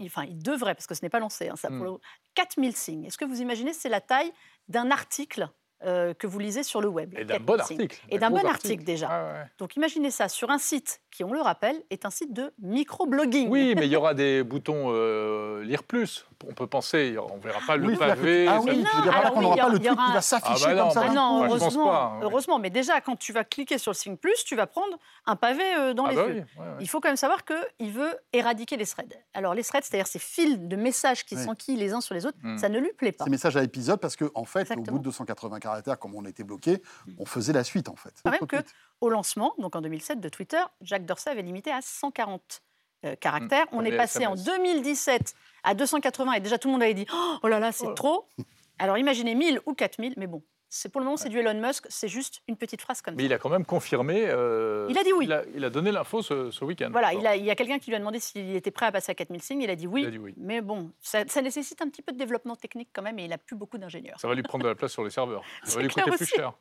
Enfin, 0.00 0.24
ils 0.24 0.40
devraient, 0.42 0.74
parce 0.76 0.86
que 0.86 0.94
ce 0.94 1.02
n'est 1.02 1.08
pas 1.10 1.18
lancé. 1.18 1.48
Hein, 1.48 1.56
ça, 1.56 1.70
Hmm. 1.70 1.78
pour 1.82 1.84
le- 1.94 1.98
4000 2.34 2.76
signes. 2.76 3.04
Est-ce 3.04 3.18
que 3.18 3.24
vous 3.24 3.40
imaginez, 3.40 3.72
c'est 3.72 3.88
la 3.88 4.00
taille 4.00 4.32
d'un 4.68 4.90
article 4.92 5.48
euh, 5.84 6.14
que 6.14 6.26
vous 6.26 6.38
lisez 6.38 6.62
sur 6.62 6.80
le 6.80 6.88
web. 6.88 7.14
Et 7.16 7.24
d'un 7.24 7.34
4000 7.38 7.46
bon 7.46 7.60
article. 7.60 7.98
Et 8.10 8.18
d'un 8.18 8.30
bon 8.30 8.46
article, 8.46 8.84
déjà. 8.84 9.08
Ah 9.10 9.24
ouais. 9.32 9.46
Donc 9.58 9.76
imaginez 9.76 10.10
ça 10.10 10.28
sur 10.28 10.50
un 10.50 10.58
site 10.58 11.00
qui, 11.10 11.24
on 11.24 11.32
le 11.32 11.40
rappelle, 11.40 11.76
est 11.90 12.04
un 12.04 12.10
site 12.10 12.32
de 12.32 12.52
microblogging. 12.60 13.48
Oui, 13.48 13.74
mais 13.76 13.86
il 13.86 13.92
y 13.92 13.96
aura 13.96 14.14
des 14.14 14.42
boutons 14.42 14.86
euh, 14.88 15.62
lire 15.64 15.82
plus. 15.82 16.24
On 16.48 16.54
peut 16.54 16.68
penser, 16.68 17.16
on 17.18 17.36
ne 17.36 17.42
verra 17.42 17.58
pas 17.66 17.76
le 17.76 17.86
Oui, 17.88 17.96
pavé. 17.96 18.46
ah 18.46 18.60
ça- 18.60 18.64
oui, 18.64 18.84
tu 18.88 18.96
non, 19.06 19.12
alors 19.12 19.36
oui, 19.36 19.42
n'aura 19.42 19.54
il 19.54 19.58
y 19.58 19.60
pas 19.60 19.68
le 19.70 19.78
truc 19.80 19.98
qui 20.06 20.12
va 20.12 20.20
s'afficher 20.22 20.66
Ah 20.68 20.74
bah 20.74 20.80
comme 20.82 20.90
ça. 20.92 21.02
Ah 21.08 21.12
non, 21.12 21.40
je 21.42 21.46
heureusement, 21.48 21.84
pas, 21.88 22.12
ouais. 22.14 22.20
heureusement. 22.22 22.58
Mais 22.60 22.70
déjà, 22.70 23.00
quand 23.00 23.16
tu 23.16 23.32
vas 23.32 23.42
cliquer 23.42 23.76
sur 23.78 23.90
le 23.90 23.96
signe 23.96 24.16
plus, 24.16 24.44
tu 24.44 24.54
vas 24.54 24.68
prendre 24.68 24.96
un 25.26 25.34
pavé 25.34 25.64
euh, 25.76 25.94
dans 25.94 26.04
Ah 26.04 26.10
les 26.10 26.16
bah 26.16 26.28
yeux. 26.28 26.34
oui, 26.34 26.62
ouais, 26.62 26.66
ouais. 26.68 26.76
Il 26.80 26.88
faut 26.88 27.00
quand 27.00 27.08
même 27.08 27.16
savoir 27.16 27.40
qu'il 27.44 27.90
veut 27.90 28.16
éradiquer 28.32 28.76
les 28.76 28.86
threads. 28.86 29.18
Alors 29.34 29.54
les 29.54 29.64
threads, 29.64 29.82
c'est-à-dire 29.84 30.06
ces 30.06 30.20
fils 30.20 30.58
de 30.60 30.76
messages 30.76 31.24
qui 31.24 31.34
Oui. 31.34 31.42
s'enquillent 31.44 31.76
les 31.76 31.92
uns 31.92 32.00
sur 32.00 32.14
les 32.14 32.24
autres, 32.24 32.38
Hmm. 32.42 32.56
ça 32.56 32.68
ne 32.68 32.78
lui 32.78 32.92
plaît 32.92 33.10
pas. 33.10 33.24
Ces 33.24 33.30
messages 33.30 33.56
à 33.56 33.64
épisode, 33.64 33.98
parce 33.98 34.14
qu'en 34.14 34.28
en 34.34 34.44
fait, 34.44 34.70
au 34.76 34.80
bout 34.80 34.98
de 34.98 35.04
280 35.04 35.58
caractères, 35.68 35.98
comme 35.98 36.14
on 36.14 36.24
était 36.24 36.44
bloqué, 36.44 36.82
on 37.18 37.26
faisait 37.26 37.52
la 37.52 37.64
suite 37.64 37.88
en 37.88 37.96
fait. 37.96 38.14
Quand 38.24 38.30
même 38.30 38.46
que 38.46 38.56
au 39.00 39.08
lancement, 39.10 39.54
donc 39.58 39.76
en 39.76 39.80
2007 39.80 40.20
de 40.20 40.28
Twitter, 40.28 40.60
Jack 40.80 41.04
Dorsey 41.06 41.30
avait 41.30 41.42
limité 41.42 41.70
à 41.70 41.80
140 41.82 42.62
euh, 43.04 43.14
caractères. 43.16 43.66
On 43.72 43.80
Les 43.80 43.90
est 43.92 43.96
passé 43.96 44.26
en 44.26 44.34
SMS. 44.34 44.44
2017 44.44 45.34
à 45.62 45.74
280 45.74 46.32
et 46.32 46.40
déjà 46.40 46.58
tout 46.58 46.68
le 46.68 46.72
monde 46.72 46.82
avait 46.82 46.94
dit 46.94 47.06
oh 47.42 47.46
là 47.48 47.60
là, 47.60 47.70
c'est 47.72 47.86
Oh. 47.86 47.92
trop. 47.94 48.26
Alors 48.78 48.98
imaginez 48.98 49.34
1000 49.34 49.60
ou 49.66 49.74
4000, 49.74 50.14
mais 50.16 50.26
bon, 50.26 50.42
pour 50.92 51.00
le 51.00 51.04
moment 51.06 51.16
c'est 51.16 51.28
du 51.30 51.38
Elon 51.38 51.60
Musk, 51.60 51.86
c'est 51.88 52.08
juste 52.08 52.42
une 52.48 52.56
petite 52.56 52.80
phrase 52.82 53.00
comme 53.00 53.14
ça. 53.14 53.16
Mais 53.16 53.24
il 53.24 53.32
a 53.32 53.38
quand 53.38 53.48
même 53.48 53.64
confirmé. 53.64 54.26
euh, 54.26 54.86
Il 54.90 54.98
a 54.98 55.02
dit 55.04 55.12
oui. 55.12 55.24
Il 55.26 55.32
a, 55.32 55.42
il 55.54 55.64
a 55.64 55.70
donné 55.70 55.90
l'info 55.92 56.20
ce, 56.22 56.50
ce 56.50 56.64
week-end. 56.64 56.88
Voilà, 56.92 57.14
il, 57.14 57.26
a- 57.26 57.36
il 57.36 57.44
y 57.44 57.50
a 57.50 57.54
quelqu'un 57.54 57.78
qui 57.78 57.90
lui 57.90 57.96
a 57.96 57.98
demandé 57.98 58.20
s'il 58.20 58.54
était 58.54 58.70
prêt 58.70 58.86
à 58.86 58.92
passer 58.92 59.12
à 59.12 59.14
4000 59.14 59.42
signes. 59.42 59.62
Il 59.62 59.70
a 59.70 59.76
dit 59.76 59.86
oui. 59.86 60.02
Il 60.02 60.08
a 60.08 60.10
dit 60.10 60.18
oui. 60.18 60.34
Mais 60.36 60.60
bon, 60.60 60.90
ça, 61.00 61.24
ça 61.26 61.40
nécessite 61.42 61.80
un 61.82 61.88
petit 61.88 62.02
peu 62.02 62.12
de 62.12 62.18
développement 62.18 62.56
technique 62.56 62.90
quand 62.92 63.02
même 63.02 63.18
et 63.18 63.24
il 63.24 63.30
n'a 63.30 63.38
plus 63.38 63.56
beaucoup 63.56 63.78
d'ingénieurs. 63.78 64.20
Ça 64.20 64.28
va 64.28 64.34
lui 64.34 64.42
prendre 64.42 64.64
de 64.64 64.68
la 64.68 64.74
place 64.74 64.92
sur 64.92 65.04
les 65.04 65.10
serveurs. 65.10 65.42
Ça 65.64 65.76
va 65.76 65.82
lui 65.82 65.88
coûter 65.88 66.10
plus 66.10 66.26
cher. 66.26 66.52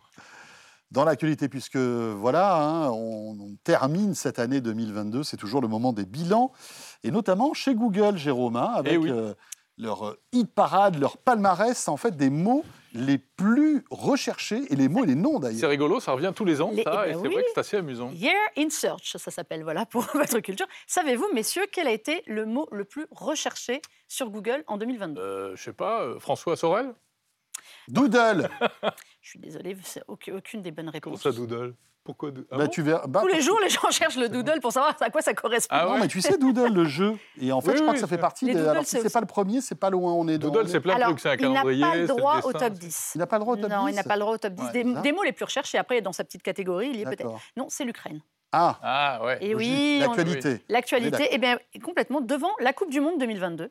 Dans 0.89 1.03
l'actualité, 1.03 1.49
puisque 1.49 1.75
voilà, 1.75 2.55
hein, 2.55 2.89
on, 2.91 3.37
on 3.41 3.55
termine 3.65 4.15
cette 4.15 4.39
année 4.39 4.61
2022, 4.61 5.21
c'est 5.23 5.35
toujours 5.35 5.59
le 5.59 5.67
moment 5.67 5.91
des 5.91 6.05
bilans, 6.05 6.53
et 7.03 7.11
notamment 7.11 7.53
chez 7.53 7.75
Google, 7.75 8.15
Jérôme, 8.15 8.55
hein, 8.55 8.71
avec 8.73 8.93
Eh 8.93 8.97
oui. 8.97 9.09
euh, 9.11 9.33
leur 9.77 10.07
euh, 10.07 10.17
hit 10.31 10.49
parade, 10.49 10.97
leur 10.97 11.17
palmarès, 11.17 11.89
en 11.89 11.97
fait, 11.97 12.15
des 12.15 12.29
mots 12.29 12.63
les 12.93 13.17
plus 13.17 13.83
recherchés, 13.91 14.61
et 14.71 14.75
les 14.75 14.87
mots 14.89 15.03
et 15.03 15.07
les 15.07 15.15
noms 15.15 15.35
C'est 15.35 15.39
d'ailleurs. 15.53 15.69
rigolo, 15.69 15.99
ça 15.99 16.13
revient 16.13 16.31
tous 16.35 16.45
les 16.45 16.61
ans, 16.61 16.71
Les- 16.73 16.83
ça, 16.83 17.03
eh 17.05 17.09
et 17.09 17.13
ben 17.13 17.19
c'est 17.21 17.27
oui. 17.27 17.33
vrai 17.33 17.43
que 17.43 17.49
c'est 17.53 17.59
assez 17.59 17.77
amusant. 17.77 18.09
Year 18.11 18.35
in 18.57 18.69
Search, 18.69 19.17
ça 19.17 19.31
s'appelle, 19.31 19.63
voilà, 19.63 19.85
pour 19.85 20.01
votre 20.13 20.39
culture. 20.39 20.67
Savez-vous, 20.87 21.27
messieurs, 21.33 21.65
quel 21.71 21.87
a 21.87 21.91
été 21.91 22.23
le 22.27 22.45
mot 22.45 22.67
le 22.71 22.85
plus 22.85 23.05
recherché 23.11 23.81
sur 24.07 24.29
Google 24.29 24.63
en 24.67 24.77
2022 24.77 25.19
Euh, 25.21 25.55
je 25.55 25.63
sais 25.63 25.73
pas, 25.73 26.03
euh, 26.03 26.19
François 26.19 26.55
Sorel? 26.55 26.93
Doodle 27.87 28.49
Je 29.21 29.29
suis 29.29 29.39
désolée, 29.39 29.75
c'est 29.83 30.03
aucune, 30.07 30.61
des 30.61 30.71
bonnes 30.71 30.85
Comment 30.85 31.15
réponses. 31.15 31.23
ça, 31.23 31.31
Doodle? 31.31 31.75
Pourquoi 32.07 32.31
Doodle 32.31 32.47
Ah 32.51 32.57
bah, 32.57 32.63
bon 32.65 32.69
tu 32.71 32.81
verras. 32.81 33.05
bah, 33.05 33.19
Tous 33.21 33.27
les 33.27 33.41
jours, 33.41 33.59
les 33.61 33.69
gens 33.69 33.91
cherchent 33.91 34.15
le 34.15 34.29
doodle 34.29 34.61
pour 34.61 34.71
savoir 34.71 34.95
à 34.99 35.09
quoi 35.09 35.21
ça 35.21 35.33
correspond. 35.33 35.75
Ah 35.77 35.85
Non, 35.85 35.97
mais 35.99 36.07
tu 36.07 36.21
sais, 36.21 36.37
Doodle, 36.37 36.73
le 36.73 36.85
jeu. 36.85 37.17
Et 37.39 37.51
en 37.51 37.59
fait, 37.59 37.71
Oui, 37.71 37.75
je 37.77 37.81
crois 37.81 37.91
oui, 37.93 37.95
que 37.95 38.01
ça 38.01 38.07
fait 38.07 38.17
partie 38.17 38.45
des. 38.45 38.53
Doodles, 38.53 38.69
Alors, 38.69 38.85
si 38.85 38.97
c'est 39.01 39.11
pas 39.13 39.19
le 39.19 39.25
premier, 39.27 39.59
c'est 39.59 39.75
pas 39.75 39.89
loin, 39.89 40.13
on 40.13 40.25
est 40.29 40.37
dans. 40.37 40.49
Doodle, 40.49 40.69
c'est 40.69 40.79
plein 40.79 40.95
de 40.95 41.01
trucs, 41.01 41.19
c'est 41.19 41.29
un 41.29 41.33
il 41.35 41.41
n'a 41.41 41.47
calendrier. 41.61 41.81
pas 41.81 41.95
le 41.97 42.07
droit 42.07 42.39
au 42.45 42.53
top 42.53 42.61
c'est- 42.63 42.69
10. 42.79 43.11
Il 43.15 43.17
n'a 43.19 43.27
pas 43.27 43.35
le 43.37 43.41
droit 43.41 43.53
au 43.55 43.57
top 43.57 43.69
non, 43.69 43.85
10 43.85 43.91
il 43.91 43.95
n'a 43.95 44.03
pas 44.03 44.13
le 44.15 44.19
droit 44.21 44.33
au 44.33 44.37
top 44.37 44.53
10. 44.53 44.63
Ouais, 44.63 45.01
des, 45.01 45.11
mots 45.11 45.23
les 45.23 45.33
plus 45.33 45.43
recherchés, 45.45 45.77
après, 45.77 45.99
dans 46.01 46.13
sa 46.13 46.23
petite 46.23 46.41
catégorie, 46.43 46.87
il 46.91 46.95
y 46.95 47.01
est 47.01 47.05
peut-être. 47.05 47.29
Non, 47.57 47.65
c'est 47.69 47.83
l'Ukraine. 47.83 48.21
Ah, 48.53 48.79
Ah 48.81 49.19
ouais. 49.25 49.37
Et 49.41 49.53
oui, 49.53 49.97
l'actualité. 49.99 50.61
L'actualité, 50.69 51.27
eh 51.31 51.37
bien, 51.37 51.59
est 51.73 51.79
complètement 51.79 52.21
devant 52.21 52.51
la 52.61 52.71
Coupe 52.71 52.89
du 52.89 53.01
Monde 53.01 53.19
2022. 53.19 53.67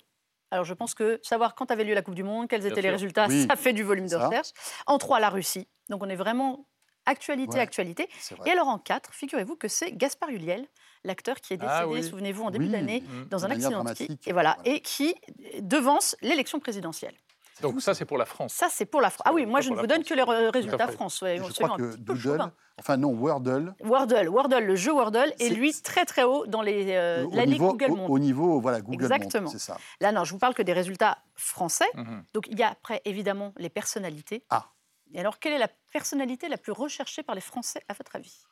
Alors, 0.51 0.65
je 0.67 0.75
pense 0.75 0.95
que 0.95 1.19
savoir 1.23 1.55
quand 1.55 1.71
avait 1.71 1.83
lieu 1.85 1.95
la 1.95 2.03
Coupe 2.03 2.15
du 2.15 2.23
Monde, 2.23 2.47
quels 2.49 2.61
Bien 2.61 2.71
étaient 2.71 2.83
les 2.83 2.89
sûr. 2.89 2.93
résultats, 2.93 3.27
Oui. 3.29 3.47
ça 3.51 3.57
fait 3.57 3.73
du 3.73 3.83
volume 3.83 4.05
de 4.05 4.11
Ça. 4.11 4.29
recherche. 4.29 4.51
En 4.87 4.99
3, 4.99 5.19
la 5.19 5.31
Russie. 5.31 5.67
Donc, 5.89 6.03
on 6.05 6.09
est 6.11 6.15
vraiment 6.17 6.67
actualité, 7.07 7.55
Ouais. 7.57 7.61
actualité. 7.61 8.09
Et 8.45 8.51
alors, 8.51 8.69
en 8.69 8.79
4, 8.79 9.13
figurez-vous 9.15 9.57
que 9.57 9.69
c'est 9.69 9.93
Gaspard 9.93 10.29
Huliel, 10.31 10.67
l'acteur 11.05 11.37
qui 11.41 11.55
est 11.55 11.57
décédé, 11.57 11.77
Ah 11.81 11.89
oui. 11.89 12.03
souvenez-vous, 12.03 12.43
en 12.45 12.51
début 12.51 12.67
Oui. 12.67 12.71
d'année, 12.73 13.01
Mm. 13.03 13.25
dans 13.31 13.45
un 13.45 13.49
De 13.49 13.55
accident 13.55 13.85
de 13.85 13.95
ski. 13.95 14.19
Et 14.27 14.33
voilà, 14.33 14.57
Voilà. 14.63 14.77
et 14.77 14.81
qui 14.81 15.15
devance 15.61 16.17
l'élection 16.23 16.61
présidentielle. 16.61 17.15
Donc 17.63 17.81
ça, 17.81 17.95
c'est 17.95 18.05
pour 18.05 18.19
la 18.19 18.27
France. 18.27 18.53
Ça, 18.53 18.67
c'est 18.71 18.85
pour 18.85 19.01
la 19.01 19.09
France. 19.09 19.23
Ah 19.25 19.33
oui, 19.33 19.47
moi, 19.47 19.63
je 19.63 19.71
ne 19.71 19.77
vous 19.77 19.87
donne 19.87 20.05
France. 20.05 20.09
que 20.11 20.15
les 20.43 20.51
résultats. 20.51 20.89
France. 20.89 21.23
ouais, 21.23 21.39
Je 21.39 21.53
crois 21.55 21.77
que 21.79 21.97
Doodle, 21.97 22.53
enfin 22.79 22.99
non, 22.99 23.13
Wordle, 23.15 23.75
Wordle, 23.83 24.29
Wordle, 24.29 24.59
le 24.63 24.77
jeu 24.77 24.93
Wordle 24.93 25.33
est 25.41 25.49
lui 25.49 25.73
très 25.81 26.05
très 26.05 26.23
haut 26.25 26.45
dans 26.47 26.61
les, 26.61 26.89
euh, 26.95 27.25
au, 27.25 27.47
niveau, 27.47 27.69
Google 27.69 27.93
au- 27.93 27.97
Monde. 27.97 28.11
au 28.11 28.19
niveau, 28.19 28.61
voilà, 28.61 28.83
Google 28.83 29.05
Exactement. 29.05 29.45
Monde, 29.45 29.53
c'est 29.53 29.59
ça. 29.59 29.79
Là, 30.03 30.13
non, 30.13 30.25
je 30.25 30.33
vous 30.33 30.39
parle 30.39 30.53
que 30.53 30.61
des 30.61 30.75
résultats 30.75 31.17
français. 31.35 31.87
Mhm. 31.95 32.25
Donc, 32.35 32.47
il 32.51 32.59
y 32.59 32.63
a 32.63 32.69
après, 32.69 33.01
évidemment, 33.07 33.55
les 33.57 33.71
personnalités. 33.71 34.45
Ah. 34.51 34.67
Et 35.15 35.21
alors, 35.21 35.39
quelle 35.39 35.53
est 35.53 35.59
la 35.59 35.69
personnalité 35.93 36.49
la 36.49 36.59
plus 36.59 36.73
recherchée 36.73 37.23
par 37.23 37.35
les 37.35 37.41
Français, 37.41 37.83
à 37.89 37.95
votre 37.95 38.17
avis? 38.17 38.43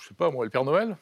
Je 0.00 0.08
sais 0.08 0.14
pas, 0.14 0.30
moi, 0.30 0.44
le 0.44 0.50
Père 0.50 0.64
Noël? 0.64 0.96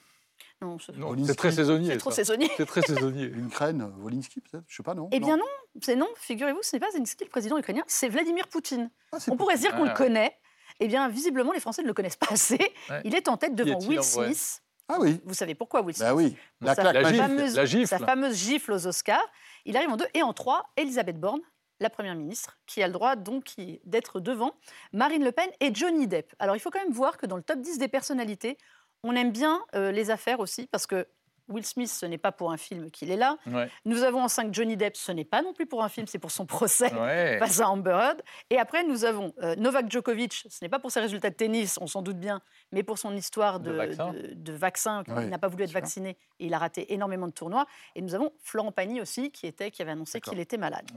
Non, 0.62 0.78
ce- 0.78 0.92
c'est 1.26 1.34
très 1.34 1.52
saisonnier. 1.52 1.92
c'est 1.92 1.98
trop 1.98 2.10
saisonnier. 2.10 2.50
C'est 2.56 2.66
très 2.66 2.82
saisonnier. 2.82 3.26
L'Ukraine, 3.28 3.80
euh, 3.82 4.02
Wolinski 4.02 4.40
peut-être, 4.40 4.64
je 4.68 4.76
sais 4.76 4.82
pas, 4.82 4.94
non 4.94 5.08
Eh 5.12 5.20
bien 5.20 5.36
non, 5.38 5.44
c'est 5.82 5.96
non, 5.96 6.08
figurez-vous, 6.16 6.62
ce 6.62 6.76
n'est 6.76 6.80
pas 6.80 6.90
Zelensky, 6.90 7.24
le 7.24 7.30
président 7.30 7.56
ukrainien, 7.56 7.82
c'est 7.86 8.08
Vladimir 8.08 8.46
Poutine. 8.48 8.90
Ah, 9.12 9.18
On 9.28 9.36
pourrait 9.36 9.56
se 9.56 9.62
dire 9.62 9.70
qu'on 9.72 9.78
Ah, 9.82 9.84
le 9.84 9.88
ouais. 9.90 9.96
connaît. 9.96 10.36
Eh 10.80 10.86
bien, 10.88 11.08
visiblement, 11.08 11.52
les 11.52 11.60
Français 11.60 11.82
ne 11.82 11.86
le 11.86 11.94
connaissent 11.94 12.16
pas 12.16 12.28
assez. 12.30 12.58
Ouais. 12.90 13.00
Il 13.04 13.14
est 13.14 13.28
en 13.28 13.36
tête 13.38 13.54
devant 13.54 13.78
Will 13.86 14.02
Smith. 14.02 14.62
Ah 14.88 14.96
oui, 14.98 15.20
Vous 15.24 15.34
savez 15.34 15.54
pourquoi 15.54 15.82
Will 15.82 15.94
Smith 15.94 16.08
bah 16.08 16.14
oui, 16.14 16.36
la 16.60 16.74
sa 16.74 16.82
claque 16.82 16.94
La 16.94 17.02
gifle, 17.04 17.16
fameuse, 17.22 17.54
la 17.56 17.64
gifle. 17.64 17.86
sa 17.86 17.98
fameuse 17.98 18.36
gifle 18.36 18.72
aux 18.72 18.86
Oscars. 18.86 19.24
Il 19.64 19.76
arrive 19.76 19.90
en 19.90 19.96
deux. 19.96 20.06
Et 20.14 20.22
en 20.22 20.32
trois, 20.32 20.64
Elisabeth 20.76 21.18
Borne, 21.20 21.40
la 21.80 21.90
Première 21.90 22.14
ministre, 22.14 22.58
qui 22.66 22.82
a 22.82 22.86
le 22.86 22.92
droit 22.92 23.16
donc 23.16 23.54
d'être 23.84 24.20
devant 24.20 24.52
Marine 24.92 25.24
Le 25.24 25.32
Pen 25.32 25.48
et 25.60 25.74
Johnny 25.74 26.06
Depp. 26.06 26.34
Alors, 26.38 26.54
il 26.56 26.60
faut 26.60 26.70
quand 26.70 26.82
même 26.82 26.92
voir 26.92 27.16
que 27.16 27.26
dans 27.26 27.36
le 27.36 27.42
top 27.42 27.60
10 27.60 27.78
des 27.78 27.88
personnalités, 27.88 28.58
on 29.02 29.14
aime 29.16 29.32
bien 29.32 29.60
euh, 29.74 29.90
les 29.90 30.10
affaires 30.10 30.40
aussi, 30.40 30.66
parce 30.66 30.86
que 30.86 31.06
Will 31.48 31.66
Smith, 31.66 31.88
ce 31.90 32.06
n'est 32.06 32.16
pas 32.18 32.30
pour 32.30 32.52
un 32.52 32.56
film 32.56 32.92
qu'il 32.92 33.10
est 33.10 33.16
là. 33.16 33.36
Ouais. 33.46 33.68
Nous 33.84 34.04
avons 34.04 34.22
en 34.22 34.28
5 34.28 34.54
Johnny 34.54 34.76
Depp, 34.76 34.94
ce 34.96 35.10
n'est 35.10 35.24
pas 35.24 35.42
non 35.42 35.52
plus 35.52 35.66
pour 35.66 35.82
un 35.82 35.88
film, 35.88 36.06
c'est 36.06 36.20
pour 36.20 36.30
son 36.30 36.46
procès. 36.46 36.94
Ouais. 36.94 37.38
Face 37.40 37.60
à 37.60 37.68
Amber 37.68 37.90
Heard. 37.90 38.22
Et 38.50 38.58
après, 38.58 38.84
nous 38.84 39.04
avons 39.04 39.34
euh, 39.42 39.56
Novak 39.56 39.90
Djokovic. 39.90 40.46
Ce 40.48 40.64
n'est 40.64 40.68
pas 40.68 40.78
pour 40.78 40.92
ses 40.92 41.00
résultats 41.00 41.30
de 41.30 41.34
tennis, 41.34 41.76
on 41.80 41.88
s'en 41.88 42.02
doute 42.02 42.18
bien, 42.20 42.40
mais 42.70 42.84
pour 42.84 42.98
son 42.98 43.16
histoire 43.16 43.58
de, 43.58 43.72
De 43.72 43.76
vaccin. 43.76 44.12
de- 44.12 44.34
de 44.34 44.52
vaccin. 44.52 45.02
Il 45.08 45.28
n'a 45.28 45.38
pas 45.38 45.48
voulu 45.48 45.64
être 45.64 45.70
sûr. 45.70 45.80
vacciné 45.80 46.10
et 46.38 46.46
il 46.46 46.54
a 46.54 46.58
raté 46.58 46.92
énormément 46.94 47.26
de 47.26 47.32
tournois. 47.32 47.66
Et 47.96 48.02
nous 48.02 48.14
avons 48.14 48.32
Florent 48.44 48.70
Pagny 48.70 49.00
aussi, 49.00 49.32
qui, 49.32 49.48
était, 49.48 49.72
qui 49.72 49.82
avait 49.82 49.90
annoncé 49.92 50.20
qu'il 50.20 50.38
était 50.38 50.58
malade. 50.58 50.88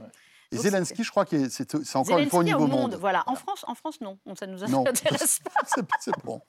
Et 0.54 0.56
Donc, 0.56 0.64
Zelensky, 0.64 1.04
je 1.04 1.10
crois 1.10 1.24
que 1.24 1.48
c'est 1.48 1.96
encore 1.96 2.18
une 2.18 2.30
fois 2.30 2.40
au 2.40 2.42
niveau 2.44 2.66
monde. 2.66 2.94
Voilà. 3.00 3.24
En 3.26 3.34
France, 3.34 3.64
en 3.66 3.74
France, 3.74 4.00
non. 4.00 4.18
On- 4.26 4.34
Ça 4.34 4.46
nous 4.46 4.58
Non. 4.68 4.84
intéresse 4.88 5.40
pas. 5.40 5.84
C'est- 6.00 6.12
bon. 6.24 6.40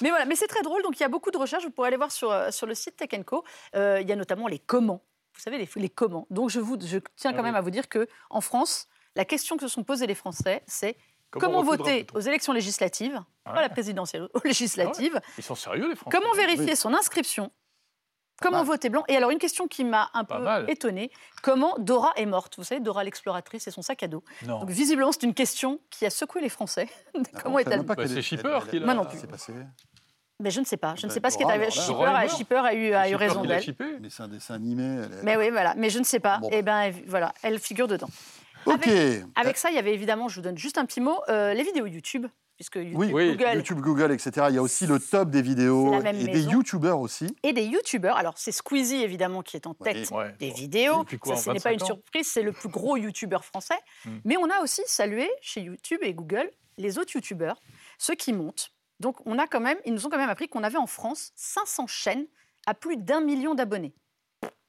Mais 0.00 0.10
voilà, 0.10 0.24
mais 0.24 0.36
c'est 0.36 0.46
très 0.46 0.62
drôle. 0.62 0.82
Donc 0.82 0.98
il 0.98 1.02
y 1.02 1.06
a 1.06 1.08
beaucoup 1.08 1.30
de 1.30 1.38
recherches. 1.38 1.64
Vous 1.64 1.70
pourrez 1.70 1.88
aller 1.88 1.96
voir 1.96 2.12
sur, 2.12 2.30
euh, 2.30 2.50
sur 2.50 2.66
le 2.66 2.74
site 2.74 2.96
Tech 2.96 3.10
Co. 3.24 3.44
Euh, 3.74 4.00
il 4.00 4.08
y 4.08 4.12
a 4.12 4.16
notamment 4.16 4.46
les 4.48 4.58
comment. 4.58 5.02
Vous 5.34 5.40
savez, 5.40 5.58
les, 5.58 5.68
les 5.76 5.88
comment. 5.88 6.26
Donc 6.30 6.50
je, 6.50 6.60
vous, 6.60 6.76
je 6.80 6.98
tiens 7.16 7.32
quand 7.32 7.40
Ah 7.40 7.42
même 7.42 7.54
oui. 7.54 7.58
à 7.58 7.62
vous 7.62 7.70
dire 7.70 7.88
que 7.88 8.06
en 8.30 8.40
France, 8.40 8.88
La 9.16 9.24
question 9.24 9.56
que 9.56 9.62
se 9.62 9.68
sont 9.68 9.82
posées 9.84 10.06
les 10.06 10.14
Français, 10.14 10.62
c'est 10.66 10.96
comment, 11.30 11.62
voter 11.62 12.06
aux 12.14 12.20
élections 12.20 12.52
législatives, 12.52 13.20
pas 13.44 13.52
Ouais. 13.54 13.60
la 13.62 13.68
présidentielle, 13.68 14.28
aux 14.34 14.40
législatives, 14.44 15.20
Ils 15.36 15.42
sont 15.44 15.54
sérieux, 15.56 15.88
les 15.88 15.96
Français? 15.96 16.16
comment 16.16 16.32
vérifier 16.34 16.70
Oui. 16.70 16.76
son 16.76 16.94
inscription, 16.94 17.50
comment 18.40 18.58
mal. 18.58 18.66
voter 18.66 18.88
blanc? 18.88 19.04
Et 19.08 19.16
alors, 19.16 19.30
une 19.30 19.38
question 19.38 19.66
qui 19.68 19.84
m'a 19.84 20.10
un 20.14 20.24
Pas 20.24 20.36
peu 20.38 20.42
mal. 20.44 20.64
étonnée, 20.70 21.10
comment 21.42 21.74
Dora 21.78 22.12
est 22.16 22.26
morte? 22.26 22.54
Vous 22.58 22.64
savez, 22.64 22.80
Dora 22.80 23.04
l'exploratrice 23.04 23.66
et 23.66 23.70
son 23.70 23.82
sac 23.82 24.02
à 24.02 24.08
dos. 24.08 24.22
Non. 24.46 24.60
Donc, 24.60 24.70
visiblement, 24.70 25.12
c'est 25.12 25.22
une 25.24 25.34
question 25.34 25.80
qui 25.90 26.06
a 26.06 26.10
secoué 26.10 26.40
les 26.40 26.48
Français. 26.48 26.88
Ah 27.34 27.40
comment 27.42 27.58
est-elle 27.58 27.82
Bah, 27.82 27.94
c'est 28.06 28.18
est- 28.18 28.22
Shipper 28.22 28.58
qui 28.70 28.78
l'a- 28.78 28.84
Moi 28.86 28.94
non 28.94 29.04
plus. 29.04 29.18
passé 29.26 29.52
Mais 30.40 30.50
je 30.50 30.60
ne 30.60 30.64
sais 30.64 30.76
pas. 30.76 30.94
Je 30.96 31.06
ne 31.06 31.08
Ben, 31.08 31.14
sais 31.14 31.20
pas 31.20 31.30
ce 31.30 31.36
qui 31.36 31.42
est 31.42 31.46
arrivé. 31.46 31.70
Shipper, 31.70 32.04
a, 32.04 32.22
morte. 32.22 32.36
Shipper 32.36 32.56
a 32.64 32.74
eu, 32.74 32.92
a 32.92 33.08
eu 33.10 33.14
raison 33.16 33.42
d'elle. 33.42 33.62
Mais 34.00 34.08
c'est 34.10 34.22
un 34.22 34.28
dessin 34.28 34.54
animé. 34.54 34.84
elle 35.04 35.18
est- 35.18 35.22
Mais 35.24 35.36
oui, 35.36 35.50
voilà. 35.50 35.74
Mais 35.76 35.90
je 35.90 35.98
ne 35.98 36.04
sais 36.04 36.20
pas. 36.20 36.38
Bon. 36.38 36.48
Et 36.50 36.62
ben 36.62 36.92
voilà, 37.06 37.32
elle 37.42 37.58
figure 37.58 37.88
dedans. 37.88 38.08
Ok. 38.66 38.88
Avec 39.36 39.56
ça, 39.56 39.70
il 39.70 39.76
y 39.76 39.78
avait 39.78 39.94
évidemment, 39.94 40.28
je 40.28 40.36
vous 40.36 40.42
donne 40.42 40.58
juste 40.58 40.78
un 40.78 40.84
petit 40.84 41.00
mot, 41.00 41.18
euh, 41.28 41.54
les 41.54 41.62
vidéos 41.64 41.86
YouTube, 41.86 42.26
puisque 42.58 42.74
YouTube, 42.74 42.96
Oui, 42.96 43.36
Google 43.36 43.54
YouTube, 43.54 43.80
Google, 43.80 44.10
etc. 44.12 44.46
Il 44.48 44.56
y 44.56 44.58
a 44.58 44.62
aussi 44.62 44.84
le 44.88 44.98
top 44.98 45.30
des 45.30 45.42
vidéos 45.42 45.94
et 46.00 46.12
des 46.12 46.26
maison. 46.26 46.50
YouTubers 46.50 46.98
aussi. 46.98 47.28
et 47.44 47.52
des 47.52 47.62
YouTubers. 47.62 48.16
Alors 48.16 48.34
c'est 48.36 48.50
Squeezie 48.50 49.00
évidemment 49.02 49.42
qui 49.42 49.56
est 49.56 49.66
en 49.68 49.74
tête 49.74 50.10
Ouais. 50.10 50.34
des 50.40 50.50
vidéos. 50.50 51.04
Depuis 51.04 51.18
quoi, 51.20 51.36
ça, 51.36 51.42
ce 51.44 51.50
n'est 51.50 51.60
pas 51.60 51.70
25 51.70 51.72
une 51.80 51.86
surprise, 51.86 52.26
c'est 52.26 52.42
le 52.42 52.50
plus 52.52 52.68
gros 52.68 52.96
YouTuber 53.04 53.38
français. 53.42 53.78
Hmm. 54.04 54.18
Mais 54.24 54.36
on 54.36 54.50
a 54.50 54.60
aussi 54.60 54.82
salué 54.86 55.30
chez 55.40 55.60
YouTube 55.60 56.00
et 56.02 56.12
Google 56.14 56.50
les 56.78 56.98
autres 56.98 57.12
YouTubers, 57.14 57.54
ceux 57.96 58.14
qui 58.16 58.32
montent. 58.32 58.70
Donc 58.98 59.16
on 59.24 59.38
a 59.38 59.46
quand 59.46 59.60
même, 59.60 59.78
ils 59.84 59.92
nous 59.92 60.06
ont 60.06 60.10
quand 60.10 60.18
même 60.18 60.28
appris 60.28 60.48
qu'on 60.48 60.64
avait 60.64 60.78
en 60.78 60.88
France 60.88 61.30
500 61.36 61.86
chaînes 61.86 62.26
à 62.66 62.74
plus 62.74 62.96
d'un 62.96 63.20
million 63.20 63.54
d'abonnés. 63.54 63.94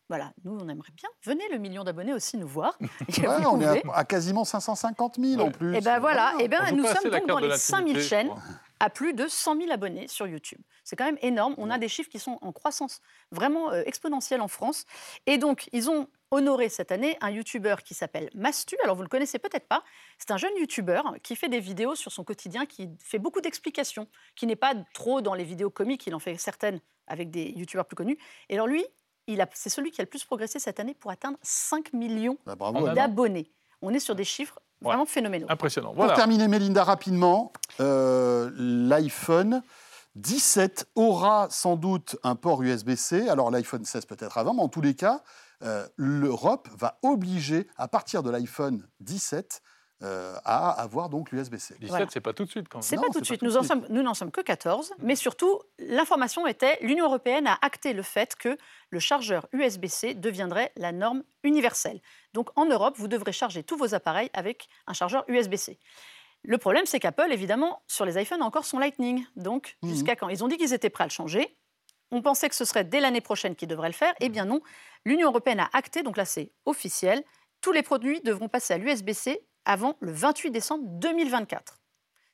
Voilà, 0.09 0.33
nous 0.43 0.57
on 0.59 0.67
aimerait 0.67 0.91
bien. 0.95 1.09
Venez 1.23 1.47
le 1.51 1.59
million 1.59 1.83
d'abonnés 1.83 2.13
aussi 2.13 2.37
nous 2.37 2.47
voir. 2.47 2.77
Ouais, 3.19 3.45
on 3.45 3.61
est 3.61 3.85
à, 3.89 3.97
à 3.99 4.03
quasiment 4.05 4.43
550 4.43 5.17
000 5.19 5.39
en 5.41 5.45
Ouais. 5.45 5.51
plus. 5.51 5.75
Et 5.75 5.81
ben 5.81 5.99
voilà, 5.99 6.33
et 6.39 6.45
On 6.45 6.47
ben 6.47 6.75
nous 6.75 6.85
sommes 6.85 7.11
donc 7.11 7.27
dans 7.27 7.37
les 7.39 7.55
5000 7.55 7.93
l'intimité, 7.95 8.01
je 8.01 8.07
chaînes 8.07 8.31
à 8.79 8.89
plus 8.89 9.13
de 9.13 9.27
100 9.27 9.57
000 9.57 9.71
abonnés 9.71 10.07
sur 10.07 10.25
YouTube. 10.25 10.59
C'est 10.83 10.95
quand 10.95 11.05
même 11.05 11.17
énorme. 11.21 11.53
On 11.57 11.69
a 11.69 11.77
des 11.77 11.89
chiffres 11.89 12.09
qui 12.09 12.17
sont 12.17 12.37
en 12.41 12.51
croissance 12.53 13.01
vraiment 13.31 13.71
euh, 13.71 13.83
exponentielle 13.85 14.41
en 14.41 14.47
France. 14.47 14.85
Et 15.25 15.37
donc, 15.37 15.69
ils 15.73 15.89
ont 15.89 16.07
honoré 16.31 16.69
cette 16.69 16.91
année 16.93 17.17
un 17.21 17.29
YouTuber 17.29 17.75
qui 17.83 17.93
s'appelle 17.93 18.29
Mastu. 18.33 18.77
Alors, 18.83 18.95
vous 18.95 19.01
ne 19.01 19.05
le 19.05 19.09
connaissez 19.09 19.37
peut-être 19.37 19.67
pas. 19.67 19.83
C'est 20.17 20.31
un 20.31 20.37
jeune 20.37 20.55
YouTuber 20.57 21.01
qui 21.23 21.35
fait 21.35 21.49
des 21.49 21.59
vidéos 21.59 21.95
sur 21.95 22.11
son 22.13 22.23
quotidien, 22.23 22.65
qui 22.65 22.89
fait 23.03 23.19
beaucoup 23.19 23.41
d'explications, 23.41 24.07
qui 24.35 24.47
n'est 24.47 24.55
pas 24.55 24.73
trop 24.93 25.19
dans 25.21 25.33
les 25.33 25.43
vidéos 25.43 25.69
comiques. 25.69 26.07
Il 26.07 26.15
en 26.15 26.19
fait 26.19 26.37
certaines 26.37 26.79
avec 27.07 27.29
des 27.31 27.49
YouTubeurs 27.49 27.85
plus 27.85 27.95
connus. 27.97 28.17
Et 28.47 28.53
alors, 28.55 28.67
lui, 28.67 28.85
c'est 29.53 29.69
celui 29.69 29.91
qui 29.91 30.01
a 30.01 30.03
le 30.03 30.09
plus 30.09 30.24
progressé 30.24 30.59
cette 30.59 30.79
année 30.79 30.93
pour 30.93 31.12
atteindre 31.12 31.38
5 31.41 31.93
millions 31.93 32.38
Bah, 32.45 32.55
d'abonnés. 32.93 33.51
On 33.81 33.93
est 33.93 34.00
sur 34.00 34.15
des 34.15 34.24
chiffres 34.24 34.59
Ouais. 34.81 34.88
vraiment 34.88 35.05
phénoménaux. 35.05 35.45
Impressionnant. 35.50 35.93
Pour 35.93 36.13
terminer, 36.13 36.48
Mélinda, 36.48 36.86
rapidement, 36.86 37.51
euh, 37.81 38.50
l'iPhone 38.55 39.62
17 40.15 40.88
aura 40.95 41.48
sans 41.50 41.75
doute 41.75 42.15
un 42.24 42.36
port 42.36 42.62
USB-C. 42.63 43.27
Alors 43.29 43.51
l'iPhone 43.51 43.83
16 43.83 44.05
peut-être 44.05 44.38
avant, 44.38 44.53
mais 44.53 44.62
en 44.62 44.69
tous 44.69 44.79
les 44.81 44.95
cas, 44.95 45.21
euh, 45.63 45.86
l'Europe 45.98 46.69
va 46.77 46.98
obliger, 47.03 47.67
à 47.77 47.88
partir 47.89 48.24
de 48.24 48.29
l'iPhone 48.29 48.88
17, 49.01 49.62
euh, 50.01 50.36
à 50.46 50.70
avoir 50.82 51.10
donc 51.10 51.32
l'USB-C. 51.32 51.75
17, 51.79 51.89
Voilà. 51.89 52.06
c'est 52.10 52.22
pas 52.22 52.32
tout 52.34 52.46
de 52.46 52.50
suite 52.50 52.68
quand 52.70 52.77
même. 52.79 52.84
C'est 52.84 52.96
Non, 52.96 53.01
pas 53.03 53.08
c'est 53.08 53.13
tout 53.13 53.20
de 53.20 53.24
pas 53.24 53.25
suite. 53.25 53.39
tout 53.41 53.63
sommes, 53.63 53.86
nous 53.89 54.01
n'en 54.01 54.13
sommes 54.13 54.32
que 54.32 54.41
14. 54.41 54.94
Mais 55.00 55.15
surtout, 55.15 55.60
l'information 55.77 56.48
était 56.48 56.77
l'Union 56.82 57.06
européenne 57.06 57.48
a 57.48 57.58
acté 57.62 57.91
le 57.94 58.01
fait 58.01 58.36
que 58.36 58.58
le 58.91 59.00
chargeur 59.00 59.48
USB-C 59.51 60.13
deviendrait 60.13 60.72
la 60.77 60.91
norme 60.94 61.24
universelle. 61.44 62.01
Donc 62.34 62.50
en 62.58 62.65
Europe, 62.65 62.96
vous 62.98 63.08
devrez 63.10 63.34
charger 63.34 63.63
tous 63.63 63.75
vos 63.77 63.94
appareils 63.94 64.29
avec 64.34 64.70
un 64.88 64.94
chargeur 64.94 65.25
USB-C. 65.27 65.77
Le 66.44 66.58
problème, 66.58 66.86
c'est 66.86 67.01
qu'Apple, 67.01 67.34
évidemment, 67.34 67.82
sur 67.88 68.06
les 68.06 68.18
iPhones, 68.22 68.41
a 68.41 68.46
encore 68.46 68.63
son 68.63 68.79
Lightning. 68.79 69.25
Donc, 69.36 69.75
Mhm. 69.84 69.89
jusqu'à 69.89 70.15
quand? 70.15 70.29
Ils 70.29 70.41
ont 70.44 70.48
dit 70.48 70.56
qu'ils 70.56 70.74
étaient 70.74 70.89
prêts 70.89 71.03
à 71.03 71.08
le 71.08 71.12
changer. 71.12 71.58
On 72.12 72.22
pensait 72.22 72.48
que 72.48 72.56
ce 72.56 72.63
serait 72.63 72.86
dès 72.86 73.01
l'année 73.01 73.20
prochaine 73.22 73.56
qu'ils 73.56 73.68
devraient 73.68 73.89
le 73.89 73.94
faire. 73.94 74.13
Eh 74.22 74.29
bien 74.29 74.46
non. 74.46 74.62
L'Union 75.06 75.27
européenne 75.27 75.60
a 75.60 75.70
acté, 75.74 76.01
donc 76.03 76.15
là 76.15 76.24
c'est 76.24 76.53
officiel. 76.65 77.22
Tous 77.62 77.74
les 77.74 77.84
produits 77.84 78.22
devront 78.22 78.48
passer 78.48 78.74
à 78.74 78.77
l'USB-C 78.77 79.41
avant 79.69 79.95
le 79.99 80.11
28 80.11 80.49
décembre 80.51 80.83
2024. 80.88 81.79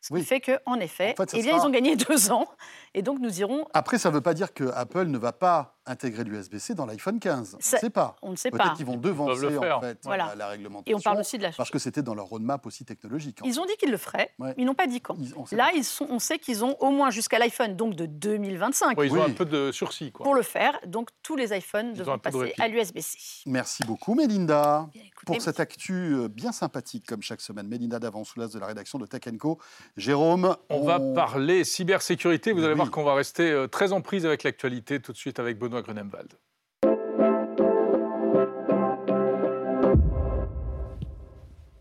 Ce 0.02 0.08
qui 0.10 0.14
Oui. 0.14 0.24
fait 0.24 0.40
qu'en 0.40 0.80
effet, 0.80 1.14
En 1.18 1.24
fait, 1.24 1.32
eh 1.38 1.42
bien, 1.42 1.54
sera- 1.54 1.64
ils 1.64 1.68
ont 1.68 1.72
gagné 1.72 1.96
deux 2.10 2.32
ans. 2.32 2.48
Et 2.94 3.02
donc, 3.02 3.20
nous 3.20 3.40
irons. 3.40 3.68
Après, 3.74 3.98
ça 3.98 4.10
ne 4.10 4.14
veut 4.16 4.22
pas 4.22 4.34
dire 4.34 4.54
que 4.54 4.64
Apple 4.74 5.06
ne 5.06 5.18
va 5.18 5.34
pas 5.34 5.75
intégrer 5.88 6.24
l'USB-C 6.24 6.74
dans 6.76 6.86
l'iPhone 6.86 7.20
15. 7.20 7.54
On 7.54 7.58
ne 7.58 7.62
sait 7.62 7.90
pas. 7.90 8.16
On 8.22 8.32
ne 8.32 8.36
sait 8.36 8.50
Peut-être 8.52 8.70
pas. 8.70 8.76
qu'ils 8.76 8.86
vont 8.86 8.98
devancer 8.98 9.58
en 9.58 9.82
fait 9.82 10.00
Voilà. 10.04 10.28
la, 10.30 10.36
la 10.36 10.48
réglementation. 10.50 10.92
Et 10.92 10.96
on 10.96 11.02
parle 11.02 11.20
aussi 11.20 11.38
de 11.38 11.44
la. 11.44 11.52
Parce 11.52 11.70
que 11.70 11.80
c'était 11.80 12.02
dans 12.02 12.16
leur 12.16 12.26
roadmap 12.26 12.66
aussi 12.66 12.86
technologique. 12.86 13.40
Ils 13.44 13.60
ont 13.60 13.66
dit 13.66 13.76
qu'ils 13.78 13.92
le 13.92 13.98
feraient. 13.98 14.32
Ouais. 14.40 14.54
Ils 14.58 14.66
n'ont 14.66 14.74
pas 14.74 14.88
dit 14.88 15.02
quand. 15.02 15.16
Ils- 15.20 15.34
on 15.36 15.46
sait 15.46 15.56
Là, 15.56 15.66
pas. 15.72 15.78
ils 15.78 15.84
sont, 15.84 16.08
on 16.10 16.20
sait 16.20 16.40
qu'ils 16.40 16.64
ont 16.66 16.76
au 16.82 16.92
moins 16.92 17.10
jusqu'à 17.12 17.40
l'iPhone, 17.40 17.76
donc 17.76 17.96
de 17.96 18.06
2025, 18.06 18.98
Ouais, 18.98 19.08
ils 19.08 19.14
ont 19.14 19.24
un 19.24 19.30
peu 19.32 19.46
de 19.46 19.72
sursis. 19.72 20.12
Quoi. 20.12 20.24
pour 20.24 20.36
le 20.36 20.42
faire. 20.42 20.78
Donc, 20.88 21.10
tous 21.24 21.36
les 21.36 21.56
iPhones 21.56 21.94
devront 21.94 22.16
de 22.18 22.22
passer 22.22 22.54
à 22.60 22.68
l'USB-C. 22.68 23.18
Merci 23.46 23.84
beaucoup, 23.84 24.16
Mélinda. 24.16 24.88
Bien, 24.94 25.02
écoutez, 25.06 25.26
Pour 25.26 25.42
cette 25.42 25.60
actu 25.60 25.94
euh, 25.94 26.28
bien 26.28 26.52
sympathique, 26.52 27.06
comme 27.08 27.22
chaque 27.22 27.42
semaine, 27.42 27.68
Mélinda 27.68 28.00
Davansoulas 28.00 28.48
de 28.48 28.60
la 28.60 28.68
rédaction 28.68 29.00
de 29.00 29.06
Tech 29.06 29.22
Co. 29.40 29.60
Jérôme, 29.98 30.56
On 30.70 30.84
va 30.84 31.00
parler 31.00 31.64
cybersécurité. 31.64 32.52
Vous 32.52 32.64
allez 32.64 32.74
voir 32.74 32.92
qu'on 32.92 33.04
va 33.04 33.14
rester 33.16 33.52
euh, 33.52 33.68
très 33.68 33.92
en 33.92 34.02
prise 34.02 34.26
avec 34.26 34.44
l'actualité 34.44 35.00
tout 35.00 35.12
de 35.12 35.18
suite 35.18 35.40
avec 35.40 35.58
Benoît 35.58 35.75
Grunemwald. 35.82 36.34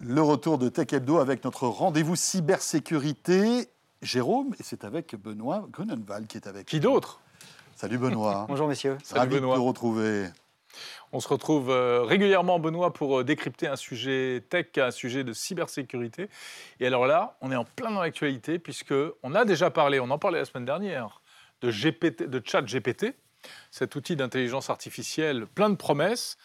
Le 0.01 0.23
retour 0.23 0.59
de 0.59 0.69
Tech 0.69 0.93
Hebdo 0.93 1.19
avec 1.19 1.45
notre 1.45 1.67
rendez-vous 1.67 2.15
cybersécurité. 2.15 3.69
Jérôme, 4.03 4.55
et 4.61 4.63
c'est 4.63 4.85
avec 4.85 5.17
Benoît 5.17 5.67
Grunenwald 5.71 6.27
qui 6.27 6.37
est 6.37 6.47
avec 6.47 6.67
Qui 6.67 6.79
d'autre? 6.79 7.21
Salut 7.75 7.97
Benoît. 7.99 8.45
Bonjour 8.49 8.69
messieurs. 8.69 8.99
Salut 9.03 9.21
Ravi 9.21 9.37
Benoît. 9.37 9.57
de 9.57 9.61
te 9.61 9.67
retrouver. 9.67 10.27
On 11.13 11.21
se 11.21 11.29
retrouve 11.29 11.71
euh, 11.71 12.03
régulièrement, 12.03 12.59
Benoît, 12.59 12.93
pour 12.93 13.21
euh, 13.21 13.25
décrypter 13.25 13.67
un 13.67 13.77
sujet 13.77 14.45
tech, 14.51 14.67
un 14.77 14.91
sujet 14.91 15.25
de 15.25 15.33
cybersécurité. 15.33 16.29
Et 16.81 16.87
alors 16.87 17.07
là, 17.07 17.37
on 17.41 17.51
est 17.51 17.57
en 17.57 17.65
plein 17.65 17.91
dans 17.91 18.01
l'actualité, 18.01 18.59
puisqu'on 18.59 19.35
a 19.35 19.45
déjà 19.45 19.71
parlé, 19.71 20.01
on 20.01 20.11
en 20.11 20.19
parlait 20.19 20.41
la 20.41 20.45
semaine 20.45 20.65
dernière, 20.65 21.23
de, 21.61 21.71
GPT, 21.71 22.25
de 22.25 22.43
chat 22.45 22.63
GPT, 22.63 23.15
cet 23.71 23.97
outil 23.97 24.17
d'intelligence 24.17 24.71
artificielle 24.71 25.47
plein 25.47 25.71
de 25.71 25.77
promesses, 25.77 26.37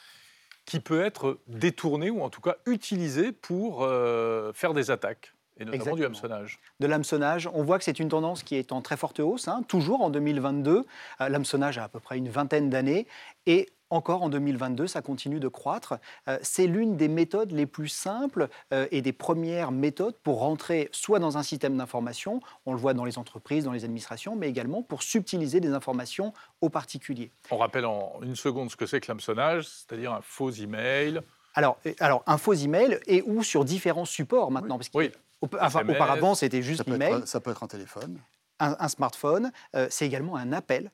qui 0.66 0.80
peut 0.80 1.04
être 1.04 1.40
détourné 1.48 2.12
ou 2.12 2.22
en 2.22 2.30
tout 2.30 2.42
cas 2.42 2.58
utilisé 2.68 3.32
pour 3.32 3.84
euh, 3.84 4.54
faire 4.54 4.74
des 4.74 4.92
attaques, 4.92 5.34
et 5.60 5.66
notamment 5.66 5.96
du 5.96 6.06
hameçonnage. 6.06 6.60
De 6.80 6.86
l'hameçonnage, 6.86 7.50
on 7.54 7.64
voit 7.64 7.80
que 7.80 7.84
c'est 7.84 8.00
une 8.00 8.10
tendance 8.10 8.44
qui 8.44 8.56
est 8.56 8.72
en 8.72 8.82
très 8.82 8.96
forte 8.96 9.20
hausse, 9.20 9.48
hein, 9.48 9.64
toujours 9.68 10.02
en 10.02 10.10
2022. 10.12 10.86
Euh, 11.22 11.30
l'hameçonnage 11.30 11.78
a 11.80 11.86
à 11.86 11.90
peu 11.90 12.00
près 12.00 12.18
une 12.18 12.30
vingtaine 12.30 12.70
d'années 12.70 13.08
et 13.48 13.70
encore 13.90 14.24
en 14.24 14.30
2022, 14.30 14.88
ça 14.88 15.02
continue 15.02 15.40
de 15.40 15.48
croître. 15.48 15.96
Euh, 16.28 16.38
c'est 16.42 16.68
l'une 16.68 16.96
des 16.98 17.08
méthodes 17.08 17.52
les 17.52 17.66
plus 17.66 17.88
simples 17.88 18.50
euh, 18.74 18.88
et 18.92 19.02
des 19.02 19.14
premières 19.14 19.72
méthodes 19.72 20.16
pour 20.24 20.40
rentrer 20.40 20.90
soit 20.92 21.20
dans 21.20 21.38
un 21.38 21.44
système 21.44 21.78
d'information, 21.78 22.40
on 22.66 22.74
le 22.74 22.80
voit 22.80 22.94
dans 22.94 23.06
les 23.06 23.18
entreprises, 23.18 23.64
dans 23.64 23.72
les 23.72 23.84
administrations, 23.86 24.36
mais 24.36 24.48
également 24.50 24.84
pour 24.84 25.04
subtiliser 25.04 25.60
des 25.60 25.74
informations 25.74 26.34
aux 26.62 26.70
particuliers. 26.70 27.32
On 27.52 27.58
rappelle 27.58 27.86
en 27.86 28.14
une 28.22 28.36
seconde 28.36 28.70
ce 28.72 28.76
que 28.76 28.86
c'est 28.86 29.00
que 29.00 29.08
l'hameçonnage, 29.08 29.68
c'est-à-dire 29.68 30.14
un 30.14 30.22
faux 30.22 30.52
email. 30.52 31.22
Alors, 31.56 31.78
euh, 31.86 31.94
alors 32.00 32.24
un 32.28 32.38
faux 32.38 32.54
email 32.54 33.00
et 33.08 33.24
ou 33.26 33.44
sur 33.44 33.66
différents 33.66 34.06
supports 34.06 34.52
maintenant. 34.52 34.78
Parce 34.78 34.90
que, 34.90 34.98
Oui. 34.98 35.12
enfin, 35.42 35.80
SMS. 35.80 35.96
auparavant, 35.96 36.36
c'était 36.36 36.62
juste 36.62 36.88
l'email. 36.88 37.14
être, 37.14 37.28
ça 37.28 37.40
peut 37.40 37.52
être 37.52 37.64
un 37.64 37.68
téléphone. 37.68 38.20
un, 38.60 38.76
un 38.80 38.88
smartphone, 38.88 39.52
euh, 39.76 39.88
c'est 39.90 40.06
également 40.06 40.36
un 40.36 40.54
appel. 40.54 40.92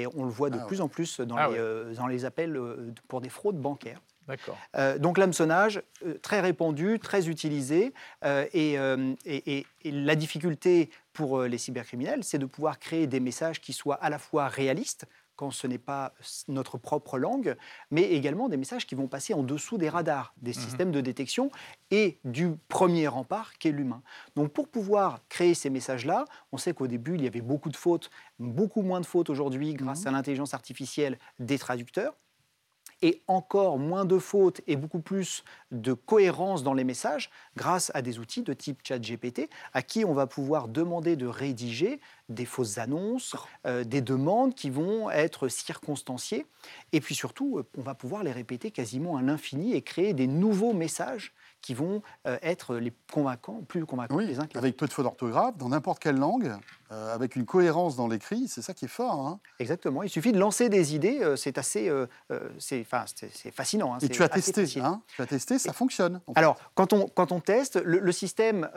Et 0.00 0.06
on 0.14 0.24
le 0.24 0.30
voit 0.30 0.50
de 0.50 0.58
Ah 0.60 0.66
plus 0.66 0.80
en 0.80 0.88
plus 0.88 1.20
dans, 1.20 1.36
Ah 1.36 1.46
les, 1.48 1.54
ouais. 1.54 1.58
euh, 1.60 1.94
dans 1.94 2.06
les 2.06 2.24
appels 2.24 2.56
euh, 2.56 2.92
pour 3.08 3.20
des 3.20 3.28
fraudes 3.28 3.58
bancaires. 3.60 4.00
D'accord. 4.26 4.56
Euh, 4.76 4.98
donc 4.98 5.18
l'hameçonnage, 5.18 5.80
très 6.22 6.40
répandu, 6.40 6.98
très 6.98 7.28
utilisé. 7.28 7.92
euh, 8.24 8.44
et, 8.52 8.76
euh, 8.78 9.14
et- 9.24 9.58
et- 9.58 9.66
et 9.82 9.90
la 9.92 10.16
difficulté 10.16 10.90
pour 11.12 11.42
les 11.42 11.58
cybercriminels, 11.58 12.24
c'est 12.24 12.38
de 12.38 12.46
pouvoir 12.46 12.78
créer 12.80 13.06
des 13.06 13.20
messages 13.20 13.60
qui 13.60 13.72
soient 13.72 13.94
à 13.96 14.10
la 14.10 14.18
fois 14.18 14.48
réalistes, 14.48 15.06
quand 15.36 15.50
ce 15.50 15.66
n'est 15.66 15.78
pas 15.78 16.14
notre 16.48 16.78
propre 16.78 17.18
langue, 17.18 17.56
mais 17.90 18.02
également 18.02 18.48
des 18.48 18.56
messages 18.56 18.86
qui 18.86 18.94
vont 18.94 19.06
passer 19.06 19.34
en 19.34 19.42
dessous 19.42 19.78
des 19.78 19.88
radars, 19.88 20.34
des 20.38 20.52
systèmes 20.52 20.90
de 20.90 21.00
détection 21.00 21.50
et 21.90 22.18
du 22.24 22.56
premier 22.68 23.06
rempart 23.06 23.52
qu'est 23.58 23.70
l'humain. 23.70 24.02
Donc 24.34 24.52
pour 24.52 24.68
pouvoir 24.68 25.20
créer 25.28 25.54
ces 25.54 25.70
messages-là, 25.70 26.24
on 26.52 26.56
sait 26.56 26.74
qu'au 26.74 26.86
début, 26.86 27.14
il 27.14 27.22
y 27.22 27.26
avait 27.26 27.40
beaucoup 27.40 27.68
de 27.68 27.76
fautes, 27.76 28.10
beaucoup 28.38 28.82
moins 28.82 29.00
de 29.00 29.06
fautes 29.06 29.30
aujourd'hui 29.30 29.74
grâce 29.74 30.06
à 30.06 30.10
l'intelligence 30.10 30.54
artificielle 30.54 31.18
des 31.38 31.58
traducteurs. 31.58 32.14
Et 33.02 33.22
encore 33.26 33.78
moins 33.78 34.06
de 34.06 34.18
fautes 34.18 34.62
et 34.66 34.74
beaucoup 34.74 35.00
plus 35.00 35.44
de 35.70 35.92
cohérence 35.92 36.62
dans 36.62 36.72
les 36.72 36.84
messages 36.84 37.28
grâce 37.54 37.90
à 37.92 38.00
des 38.00 38.18
outils 38.18 38.42
de 38.42 38.54
type 38.54 38.80
ChatGPT 38.82 39.50
à 39.74 39.82
qui 39.82 40.06
on 40.06 40.14
va 40.14 40.26
pouvoir 40.26 40.66
demander 40.66 41.14
de 41.14 41.26
rédiger 41.26 42.00
des 42.28 42.44
fausses 42.44 42.78
annonces, 42.78 43.36
euh, 43.66 43.84
des 43.84 44.00
demandes 44.00 44.54
qui 44.54 44.70
vont 44.70 45.10
être 45.10 45.48
circonstanciées. 45.48 46.46
Et 46.92 47.00
puis 47.00 47.14
surtout, 47.14 47.58
euh, 47.58 47.64
on 47.78 47.82
va 47.82 47.94
pouvoir 47.94 48.22
les 48.24 48.32
répéter 48.32 48.70
quasiment 48.70 49.16
à 49.16 49.22
l'infini 49.22 49.74
et 49.74 49.82
créer 49.82 50.12
des 50.14 50.26
nouveaux 50.26 50.72
messages 50.72 51.32
qui 51.62 51.74
vont 51.74 52.02
euh, 52.26 52.38
être 52.42 52.76
les 52.76 52.92
convaincants, 53.12 53.62
plus 53.66 53.84
convaincants 53.86 54.16
Oui, 54.16 54.26
les 54.26 54.38
uns 54.38 54.46
que 54.46 54.58
avec 54.58 54.76
peu 54.76 54.86
de 54.86 54.92
fautes 54.92 55.04
d'orthographe, 55.04 55.56
dans 55.56 55.68
n'importe 55.68 56.00
quelle 56.00 56.16
langue, 56.16 56.52
euh, 56.92 57.14
avec 57.14 57.34
une 57.36 57.44
cohérence 57.44 57.96
dans 57.96 58.06
l'écrit, 58.08 58.46
c'est 58.48 58.62
ça 58.62 58.72
qui 58.74 58.84
est 58.84 58.88
fort. 58.88 59.26
hein. 59.26 59.40
Exactement. 59.58 60.02
Il 60.02 60.10
suffit 60.10 60.32
de 60.32 60.38
lancer 60.38 60.68
des 60.68 60.94
idées. 60.94 61.18
euh, 61.22 61.34
C'est 61.36 61.58
assez, 61.58 61.90
c'est, 62.58 62.86
c'est, 63.32 63.50
fascinant. 63.52 63.94
hein, 63.94 63.98
Et 64.02 64.08
tu 64.08 64.22
as 64.22 64.28
testé, 64.28 64.80
hein 64.80 65.02
Tu 65.14 65.22
as 65.22 65.26
testé, 65.26 65.58
ça 65.58 65.72
fonctionne. 65.72 66.20
en 66.26 66.32
fait. 66.34 66.38
Alors, 66.38 66.56
quand 66.74 66.92
on, 66.92 67.06
quand 67.08 67.32
on 67.32 67.40
teste, 67.40 67.76
le, 67.76 67.98
le 67.98 68.12
système 68.12 68.68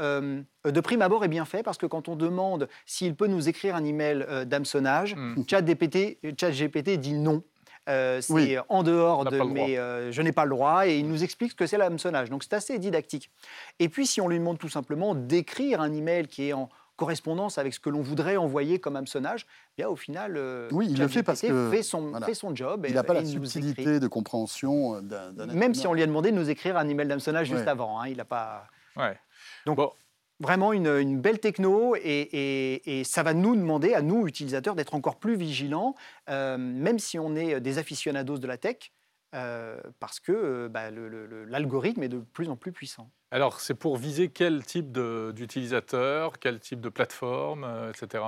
de 0.65 0.79
prime 0.81 1.01
abord 1.01 1.23
est 1.23 1.29
bien 1.29 1.45
fait 1.45 1.63
parce 1.63 1.77
que 1.77 1.85
quand 1.85 2.07
on 2.09 2.15
demande 2.15 2.67
s'il 2.85 3.15
peut 3.15 3.27
nous 3.27 3.47
écrire 3.49 3.75
un 3.75 3.83
email 3.85 4.25
euh, 4.27 4.45
d'hameçonnage, 4.45 5.15
Hmm. 5.15 5.43
ChatGPT 5.49 6.97
dit 6.97 7.13
non. 7.13 7.43
Euh, 7.87 8.21
c'est 8.21 8.33
Oui. 8.33 8.55
en 8.67 8.83
dehors 8.83 9.25
de 9.25 9.35
euh, 9.39 10.11
je 10.11 10.21
n'ai 10.21 10.31
pas 10.31 10.43
le 10.45 10.51
droit 10.51 10.85
et 10.87 10.99
il 10.99 11.07
nous 11.07 11.23
explique 11.23 11.51
ce 11.51 11.55
que 11.55 11.65
c'est 11.65 11.77
l'hameçonnage. 11.77 12.29
Donc 12.29 12.43
c'est 12.43 12.53
assez 12.53 12.77
didactique. 12.77 13.31
Et 13.79 13.89
puis 13.89 14.05
si 14.05 14.21
on 14.21 14.27
lui 14.27 14.37
demande 14.37 14.59
tout 14.59 14.69
simplement 14.69 15.15
d'écrire 15.15 15.81
un 15.81 15.91
email 15.93 16.27
qui 16.27 16.49
est 16.49 16.53
en 16.53 16.69
correspondance 16.97 17.57
avec 17.57 17.73
ce 17.73 17.79
que 17.79 17.89
l'on 17.89 18.01
voudrait 18.01 18.35
envoyer 18.37 18.77
comme 18.79 18.95
hameçonnage, 18.97 19.47
bien 19.77 19.87
au 19.87 19.95
final, 19.95 20.35
euh, 20.37 20.67
Oui, 20.71 20.87
il 20.89 20.99
le 20.99 21.07
fait 21.07 21.23
parce 21.23 21.41
que, 21.41 21.71
fait 21.71 21.81
son, 21.81 22.09
voilà. 22.09 22.25
fait 22.25 22.33
son 22.33 22.53
job. 22.53 22.85
Il 22.87 22.93
n'a 22.93 23.03
pas 23.03 23.13
et 23.15 23.21
la 23.21 23.25
subtilité 23.25 23.99
de 24.01 24.07
compréhension 24.07 24.95
euh, 24.95 25.01
d'un 25.01 25.45
Même 25.47 25.73
si 25.73 25.87
on 25.87 25.93
lui 25.93 26.03
a 26.03 26.05
demandé 26.05 26.31
de 26.31 26.35
nous 26.35 26.49
écrire 26.49 26.75
un 26.77 26.87
email 26.89 27.07
d'hameçonnage 27.07 27.47
juste 27.47 27.67
avant. 27.69 27.99
hein, 28.01 28.07
il 28.09 28.17
n'a 28.17 28.25
pas. 28.25 28.67
Ouais. 28.97 29.17
Donc, 29.65 29.77
Bon. 29.77 29.91
Vraiment 30.41 30.71
une, 30.71 30.87
une 30.87 31.19
belle 31.19 31.39
techno 31.39 31.95
et, 31.95 31.99
et- 32.03 32.99
et 32.99 33.03
ça 33.03 33.23
va 33.23 33.33
nous 33.33 33.55
demander, 33.57 33.93
à 33.93 34.01
nous, 34.01 34.25
utilisateurs, 34.25 34.73
d'être 34.75 34.95
encore 34.95 35.17
plus 35.19 35.35
vigilants, 35.35 35.95
euh, 36.29 36.57
même 36.57 36.97
si 36.97 37.19
on 37.19 37.35
est 37.35 37.59
des 37.59 37.77
aficionados 37.77 38.37
de 38.37 38.47
la 38.47 38.57
tech, 38.57 38.93
euh, 39.35 39.79
parce 39.99 40.21
que 40.21 40.31
euh, 40.31 40.69
bah, 40.69 40.91
l'algorithme 40.91 42.03
est 42.03 42.09
de 42.09 42.19
plus 42.19 42.49
en 42.49 42.55
plus 42.55 42.71
puissant. 42.71 43.11
Alors, 43.31 43.59
c'est 43.59 43.73
pour 43.75 43.97
viser 43.97 44.29
quel 44.29 44.63
type 44.65 44.91
d'utilisateur, 45.33 46.39
quel 46.39 46.59
type 46.59 46.79
de 46.81 46.89
plateforme, 46.89 47.67
etc. 47.93 48.23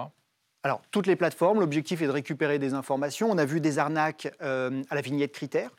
Alors, 0.64 0.82
toutes 0.92 1.08
les 1.08 1.16
plateformes, 1.16 1.60
l'objectif 1.60 2.02
est 2.02 2.08
de 2.08 2.12
récupérer 2.12 2.60
des 2.60 2.74
informations. 2.76 3.32
On 3.32 3.38
a 3.38 3.46
vu 3.46 3.62
des 3.62 3.80
arnaques 3.80 4.28
à 4.42 4.70
la 4.96 5.02
vignette 5.02 5.32
critère. 5.32 5.72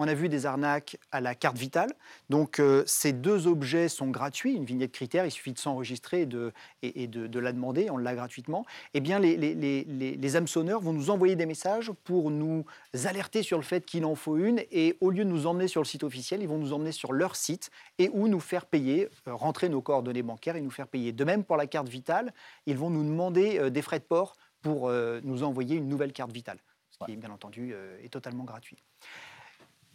On 0.00 0.06
a 0.06 0.14
vu 0.14 0.28
des 0.28 0.46
arnaques 0.46 0.96
à 1.10 1.20
la 1.20 1.34
carte 1.34 1.58
vitale. 1.58 1.90
Donc, 2.30 2.60
euh, 2.60 2.84
ces 2.86 3.12
deux 3.12 3.48
objets 3.48 3.88
sont 3.88 4.06
gratuits. 4.10 4.54
Une 4.54 4.64
vignette 4.64 4.92
critère, 4.92 5.24
il 5.26 5.30
suffit 5.32 5.52
de 5.52 5.58
s'enregistrer 5.58 6.20
et, 6.20 6.26
de, 6.26 6.52
et- 6.82 7.02
et 7.02 7.06
de- 7.08 7.26
de 7.26 7.38
la 7.40 7.52
demander. 7.52 7.90
On 7.90 7.96
l'a 7.96 8.14
gratuitement. 8.14 8.64
Eh 8.94 9.00
bien, 9.00 9.18
les, 9.18 9.36
les, 9.36 9.54
les, 9.56 9.82
les- 9.84 10.14
les 10.14 10.36
hameçonneurs 10.36 10.80
vont 10.80 10.92
nous 10.92 11.10
envoyer 11.10 11.34
des 11.34 11.46
messages 11.46 11.90
pour 12.04 12.30
nous 12.30 12.64
alerter 13.06 13.42
sur 13.42 13.58
le 13.58 13.64
fait 13.64 13.84
qu'il 13.84 14.04
en 14.04 14.14
faut 14.14 14.36
une. 14.36 14.60
Et 14.70 14.96
au 15.00 15.10
lieu 15.10 15.24
de 15.24 15.30
nous 15.30 15.48
emmener 15.48 15.66
sur 15.66 15.80
le 15.80 15.86
site 15.86 16.04
officiel, 16.04 16.42
ils 16.42 16.48
vont 16.48 16.58
nous 16.58 16.72
emmener 16.72 16.92
sur 16.92 17.12
leur 17.12 17.34
site 17.34 17.70
et 17.98 18.08
où 18.12 18.28
nous 18.28 18.38
faire 18.40 18.66
payer, 18.66 19.08
euh, 19.26 19.34
rentrer 19.34 19.68
nos 19.68 19.82
coordonnées 19.82 20.22
bancaires 20.22 20.54
et 20.54 20.60
nous 20.60 20.70
faire 20.70 20.86
payer. 20.86 21.10
De 21.10 21.24
même 21.24 21.42
pour 21.42 21.56
la 21.56 21.66
carte 21.66 21.88
vitale, 21.88 22.32
ils 22.66 22.76
vont 22.78 22.90
nous 22.90 23.02
demander 23.02 23.58
euh, 23.58 23.68
des 23.68 23.82
frais 23.82 23.98
de 23.98 24.04
port 24.04 24.34
pour 24.62 24.90
nous 25.22 25.44
envoyer 25.44 25.76
une 25.76 25.86
nouvelle 25.88 26.12
carte 26.12 26.32
vitale, 26.32 26.58
ce 26.90 26.98
qui, 27.04 27.16
bien 27.16 27.30
entendu, 27.30 27.72
est 28.02 28.08
totalement 28.08 28.42
gratuit. 28.42 28.76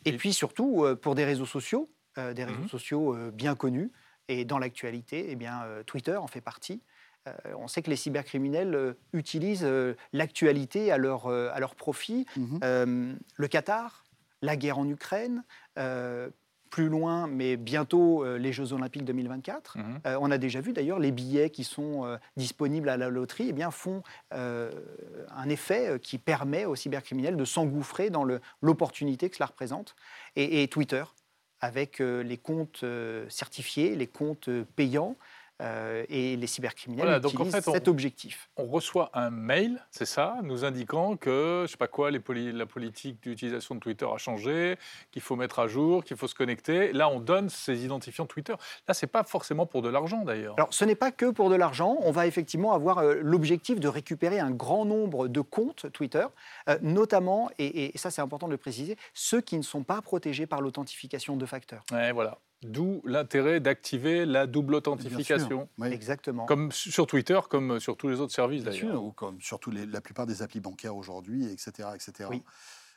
Et, 0.05 0.17
puis 0.17 0.33
surtout, 0.33 0.83
euh, 0.83 0.95
pour 0.95 1.15
des 1.15 1.25
réseaux 1.25 1.45
sociaux, 1.45 1.89
euh, 2.17 2.33
des 2.33 2.43
réseaux 2.43 2.62
Mhm. 2.62 2.67
sociaux 2.69 3.15
euh, 3.15 3.31
bien 3.31 3.55
connus, 3.55 3.91
et 4.27 4.45
dans 4.45 4.57
l'actualité, 4.60 5.27
eh 5.29 5.36
bien, 5.36 5.63
Twitter 5.86 6.15
en 6.15 6.27
fait 6.27 6.41
partie. 6.41 6.81
Euh, 7.27 7.33
on 7.57 7.67
sait 7.67 7.81
que 7.81 7.89
les 7.89 7.95
cybercriminels 7.95 8.75
euh, 8.75 8.93
utilisent 9.13 9.65
euh, 9.65 9.95
l'actualité 10.12 10.91
à 10.91 10.98
leur, 10.98 11.27
à 11.27 11.60
leur 11.60 11.75
profit. 11.75 12.25
Mhm. 12.38 13.17
Le 13.38 13.48
Qatar, 13.48 14.03
la 14.41 14.55
guerre 14.55 14.77
en 14.77 14.88
Ukraine, 14.88 15.43
plus 16.74 16.89
loin, 16.89 17.27
mais 17.27 17.56
bientôt 17.56 18.25
euh, 18.25 18.39
les 18.39 18.51
Jeux 18.51 18.74
Olympiques 18.74 19.06
2024. 19.06 19.77
Mhm. 19.77 20.00
Euh, 20.08 20.18
on 20.20 20.32
a 20.32 20.39
déjà 20.39 20.60
vu 20.60 20.74
d'ailleurs 20.74 20.98
les 20.98 21.12
billets 21.12 21.51
qui 21.51 21.63
sont 21.63 22.03
euh, 22.03 22.18
disponibles 22.36 22.89
à 22.89 22.98
la 22.98 23.10
loterie 23.10 23.46
eh 23.50 23.53
bien, 23.53 23.70
font 23.70 24.01
un 24.32 25.50
effet 25.50 26.00
qui 26.01 26.18
permet 26.18 26.65
aux 26.65 26.75
cybercriminels 26.75 27.38
de 27.38 27.46
s'engouffrer 27.46 28.10
dans 28.10 28.25
l'opportunité 28.63 29.30
que 29.30 29.36
cela 29.36 29.46
représente. 29.46 29.96
Et, 30.36 30.63
et 30.63 30.68
Twitter, 30.68 31.03
avec 31.60 32.00
les 32.00 32.38
comptes 32.38 32.84
certifiés, 33.30 33.96
les 33.96 34.08
comptes 34.08 34.50
payants, 34.75 35.15
euh, 35.61 36.03
et 36.09 36.35
les 36.35 36.48
cybercriminels 36.48 37.05
Voilà, 37.05 37.20
donc 37.20 37.31
en 37.33 37.46
utilisent 37.46 37.53
fait, 37.63 37.68
on- 37.70 37.74
cet 37.74 37.87
objectif. 37.87 38.50
On 38.57 38.66
reçoit 38.66 39.09
un 39.13 39.29
mail, 39.29 39.85
c'est 39.92 40.05
ça, 40.05 40.37
nous 40.44 40.66
indiquant 40.66 41.16
que, 41.16 41.63
je 41.68 41.72
sais 41.72 41.77
pas 41.77 41.87
quoi, 41.87 42.11
les 42.11 42.20
poli- 42.20 42.51
la 42.51 42.66
politique 42.66 43.22
d'utilisation 43.22 43.75
de 43.75 43.79
Twitter 43.79 44.05
a 44.11 44.18
changé, 44.18 44.77
qu'il 45.11 45.22
faut 45.22 45.35
mettre 45.35 45.59
à 45.59 45.68
jour, 45.68 46.03
qu'il 46.03 46.18
faut 46.18 46.27
se 46.27 46.35
connecter. 46.35 46.92
Là, 46.94 47.07
on 47.09 47.20
donne 47.20 47.50
ces 47.50 47.85
identifiants 47.85 48.25
Twitter. 48.25 48.53
Là, 48.87 48.94
c'est 48.94 49.07
pas 49.07 49.24
forcément 49.24 49.66
pour 49.66 49.81
de 49.81 49.89
l'argent, 49.89 50.24
d'ailleurs. 50.25 50.55
Alors, 50.57 50.74
ce 50.74 50.85
n'est 50.85 50.96
pas 50.96 51.11
que 51.11 51.29
pour 51.29 51.50
de 51.50 51.55
l'argent. 51.55 51.98
On 52.01 52.11
va 52.11 52.25
effectivement 52.27 52.74
avoir 52.74 52.98
euh, 53.00 53.16
l'objectif 53.22 53.79
de 53.79 53.87
récupérer 53.87 54.39
un 54.39 54.51
grand 54.51 54.85
nombre 54.85 55.27
de 55.27 55.42
comptes 55.42 55.92
Twitter, 55.94 56.25
euh, 56.70 56.77
notamment, 56.81 57.50
et, 57.59 57.94
et 57.94 57.98
ça 57.98 58.09
c'est 58.11 58.22
important 58.22 58.48
de 58.48 58.51
le 58.53 58.57
préciser, 58.57 58.98
ceux 59.13 59.42
qui 59.42 59.57
ne 59.57 59.61
sont 59.63 59.83
pas 59.83 60.01
protégés 60.01 60.48
par 60.48 60.61
l'authentification 60.61 61.37
de 61.37 61.46
facteurs. 61.46 61.83
Ouais, 61.92 62.11
voilà. 62.11 62.37
D'où 62.65 63.01
l'intérêt 63.05 63.59
d'activer 63.59 64.25
la 64.25 64.47
double 64.47 64.75
authentification. 64.75 65.67
oui. 65.77 65.87
Exactement. 65.91 66.45
Comme 66.45 66.71
sur 66.71 67.07
Twitter, 67.07 67.39
comme 67.49 67.79
sur 67.79 67.97
tous 67.97 68.07
les 68.09 68.19
autres 68.19 68.33
services 68.33 68.63
d'ailleurs. 68.63 69.03
ou 69.03 69.11
comme 69.11 69.37
les- 69.71 69.85
la 69.85 70.01
plupart 70.01 70.25
des 70.25 70.41
applis 70.41 70.59
bancaires 70.59 70.95
aujourd'hui, 70.95 71.45
etc. 71.51 71.89
etc. 71.95 72.29
Oui. 72.31 72.43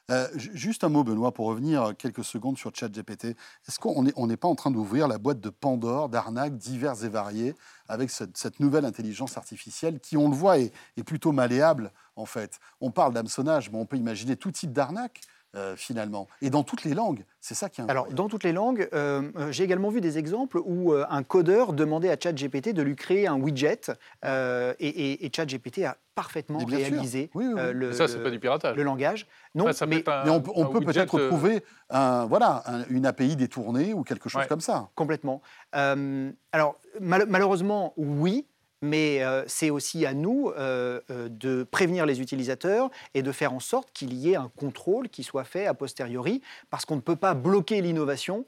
Euh, 0.09 0.29
ju- 0.37 0.53
juste 0.55 0.85
un 0.85 0.89
mot, 0.89 1.03
Benoît, 1.03 1.33
pour 1.35 1.47
revenir 1.49 1.93
quelques 1.99 2.23
secondes 2.23 2.57
sur 2.57 2.71
ChatGPT. 2.73 3.25
Est-ce 3.67 3.81
qu'on 3.81 4.05
n'est 4.05 4.13
on 4.15 4.29
n'est 4.29 4.37
pas 4.37 4.47
en 4.47 4.55
train 4.55 4.71
d'ouvrir 4.71 5.09
la 5.09 5.19
boîte 5.19 5.41
de 5.41 5.51
Pandore 5.51 6.09
d'arnaques 6.09 6.57
diverses 6.57 7.03
et 7.03 7.09
variées 7.09 7.57
avec 7.89 8.11
cette, 8.11 8.37
cette 8.37 8.61
nouvelle 8.61 8.85
intelligence 8.85 9.37
artificielle 9.37 9.99
qui, 9.99 10.17
on 10.17 10.29
le 10.31 10.37
voit, 10.37 10.59
est, 10.61 10.73
est 10.97 11.03
plutôt 11.03 11.33
malléable, 11.33 11.91
en 12.15 12.25
fait? 12.25 12.61
On 12.81 12.93
parle 12.93 13.15
d'hameçonnage, 13.15 13.69
mais 13.73 13.79
on 13.79 13.85
peut 13.87 13.97
imaginer 13.97 14.37
tout 14.37 14.53
type 14.53 14.73
d'arnaque, 14.73 15.23
euh, 15.57 15.75
finalement. 15.77 16.29
Et 16.43 16.51
dans 16.51 16.63
toutes 16.63 16.85
les 16.85 16.95
langues. 16.95 17.25
C'est 17.41 17.55
ça 17.55 17.69
qui 17.69 17.81
est 17.81 17.91
Alors, 17.91 18.09
dans 18.09 18.29
toutes 18.29 18.45
les 18.45 18.53
langues, 18.53 18.89
euh, 18.93 19.23
euh, 19.37 19.53
j'ai 19.53 19.65
également 19.65 19.89
vu 19.91 20.01
des 20.01 20.19
exemples 20.19 20.61
où 20.65 20.93
euh, 20.93 21.07
un 21.11 21.23
codeur 21.23 21.73
demandait 21.73 22.11
à 22.11 22.17
ChatGPT 22.21 22.73
de 22.73 22.83
lui 22.83 22.97
créer 22.97 23.27
un 23.27 23.37
widget 23.37 23.91
euh, 24.25 24.75
et, 24.81 24.89
et- 24.89 25.27
et 25.27 25.31
ChatGPT 25.35 25.85
a 25.85 25.97
parfaitement 26.15 26.59
réalisé 26.65 27.31
Oui, 27.35 27.47
oui, 27.47 27.53
oui. 27.55 27.61
euh, 27.61 27.73
le, 27.73 27.93
ça, 27.93 28.07
pas 28.23 28.31
du 28.31 28.39
piratage. 28.41 28.77
le 28.77 28.83
langage. 28.83 29.27
Non, 29.55 29.67
Ça, 29.67 29.73
ça 29.75 29.87
peut 29.87 29.91
mais 29.91 29.99
être 29.99 30.09
un- 30.09 30.25
Mais 30.25 30.31
on, 30.31 30.41
peut- 30.41 30.51
on 30.55 30.67
peut-être 30.67 31.15
euh, 31.19 31.25
retrouver 31.25 31.63
un, 31.91 32.25
voilà, 32.27 32.63
un- 32.67 32.85
une 32.91 33.07
API 33.07 33.37
détournée 33.37 33.93
ou 33.95 34.03
quelque 34.03 34.29
chose 34.29 34.43
Ouais. 34.43 34.49
comme 34.49 34.61
ça. 34.61 34.89
Complètement. 34.95 35.43
Euh, 35.75 36.31
alors, 36.53 36.81
mal- 37.01 37.27
malheureusement, 37.29 37.93
oui, 37.97 38.47
mais 38.87 39.23
euh, 39.23 39.45
c'est 39.47 39.71
aussi 39.71 40.07
à 40.07 40.15
nous 40.15 40.51
euh, 40.57 41.01
euh, 41.11 41.29
de 41.29 41.65
prévenir 41.65 42.07
les 42.07 42.21
utilisateurs 42.21 42.91
et 43.15 43.23
de 43.23 43.33
faire 43.33 43.53
en 43.53 43.61
sorte 43.61 43.91
qu'il 43.93 44.15
y 44.15 44.33
ait 44.33 44.37
un 44.37 44.51
contrôle 44.57 45.09
qui 45.09 45.23
soit 45.23 45.45
fait 45.45 45.67
a 45.67 45.75
posteriori, 45.75 46.41
parce 46.71 46.85
qu'on 46.85 46.97
ne 46.97 47.01
peut 47.01 47.17
pas 47.17 47.35
bloquer 47.35 47.83
l'innovation 47.83 48.47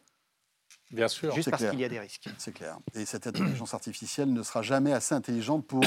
Bien 0.90 1.08
sûr. 1.08 1.34
juste 1.34 1.50
parce 1.50 1.68
qu'il 1.68 1.80
y 1.80 1.84
a 1.84 1.88
des 1.88 2.00
risques. 2.00 2.28
C'est 2.38 2.52
clair. 2.52 2.78
Et 2.94 3.04
cette 3.04 3.26
intelligence 3.26 3.74
artificielle 3.74 4.32
ne 4.32 4.42
sera 4.42 4.62
jamais 4.62 4.92
assez 4.92 5.14
intelligente 5.14 5.66
pour, 5.66 5.84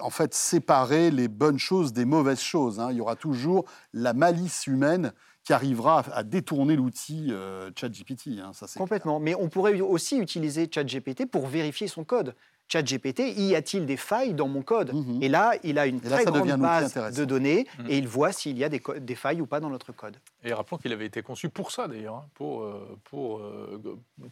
en 0.00 0.10
fait, 0.10 0.34
séparer 0.34 1.12
les 1.12 1.28
bonnes 1.28 1.58
choses 1.60 1.92
des 1.92 2.04
mauvaises 2.04 2.40
choses. 2.40 2.80
hein. 2.80 2.88
Il 2.90 2.96
y 2.96 3.00
aura 3.00 3.14
toujours 3.14 3.66
la 3.92 4.14
malice 4.14 4.66
humaine 4.66 5.12
qui 5.48 5.54
arrivera 5.54 6.00
à, 6.00 6.18
à 6.18 6.22
détourner 6.24 6.76
l'outil 6.76 7.28
euh, 7.30 7.70
ChatGPT. 7.74 8.38
hein. 8.38 8.50
Ça, 8.52 8.66
c'est 8.66 8.78
Complètement. 8.78 9.18
Mais 9.18 9.34
on 9.34 9.48
pourrait 9.48 9.80
aussi 9.80 10.18
utiliser 10.18 10.68
ChatGPT 10.70 11.24
pour 11.24 11.46
vérifier 11.46 11.88
son 11.88 12.04
code. 12.04 12.34
ChatGPT, 12.70 13.20
y 13.34 13.54
a-il 13.56 13.86
des 13.86 13.96
failles 13.96 14.34
dans 14.34 14.46
mon 14.46 14.60
code 14.60 14.92
Mhm. 14.92 15.22
Et 15.22 15.30
là, 15.30 15.52
il 15.64 15.78
a 15.78 15.86
une 15.86 16.02
là, 16.02 16.16
très 16.18 16.26
grande 16.26 16.60
base 16.60 16.92
de 17.16 17.24
données 17.24 17.66
Mhm. 17.78 17.86
et 17.88 17.96
il 17.96 18.06
voit 18.06 18.30
s'il 18.30 18.58
y 18.58 18.64
a 18.64 18.68
des, 18.68 18.80
co- 18.80 18.98
des 18.98 19.14
failles 19.14 19.40
ou 19.40 19.46
pas 19.46 19.58
dans 19.58 19.70
notre 19.70 19.90
code. 19.92 20.18
Et 20.44 20.52
rappelons 20.52 20.76
qu'il 20.76 20.92
avait 20.92 21.06
été 21.06 21.22
conçu 21.22 21.48
pour 21.48 21.70
ça 21.70 21.88
d'ailleurs, 21.88 22.16
hein, 22.16 22.26
pour, 22.34 22.64
euh, 22.64 22.98
pour 23.04 23.38
euh, 23.38 23.80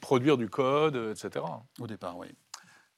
produire 0.02 0.36
du 0.36 0.50
code, 0.50 0.96
etc. 1.12 1.46
Au 1.80 1.86
départ, 1.86 2.18
oui. 2.18 2.26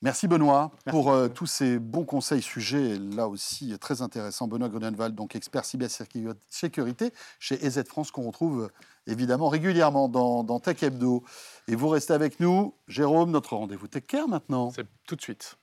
Merci 0.01 0.29
Benoît 0.29 0.71
Merci 0.87 0.97
pour 0.97 1.11
euh, 1.11 1.29
tous 1.29 1.47
ces 1.47 1.79
bons 1.79 2.05
conseils 2.05 2.43
sujets, 2.43 2.99
là 2.99 3.27
aussi 3.27 3.77
très 3.81 4.01
intéressants. 4.01 4.47
Benoît 4.47 4.69
Grunenwald, 4.69 5.15
donc 5.15 5.35
expert 5.35 5.65
cybersécurité 5.65 7.13
chez 7.41 7.65
EZ 7.67 7.83
France, 7.85 8.13
qu'on 8.13 8.27
retrouve 8.27 8.65
euh, 8.65 8.69
évidemment 9.09 9.49
régulièrement 9.49 10.09
dans, 10.09 10.45
dans 10.45 10.61
Tech 10.61 10.83
Hebdo. 10.83 11.25
Et 11.67 11.75
vous 11.75 11.89
restez 11.89 12.13
avec 12.13 12.39
nous. 12.39 12.75
Jérôme, 12.87 13.33
notre 13.33 13.57
rendez-vous 13.57 13.89
Tech 13.89 14.05
Care 14.07 14.29
maintenant. 14.29 14.71
C'est 14.71 14.87
tout 15.07 15.17
de 15.17 15.23
suite. 15.23 15.57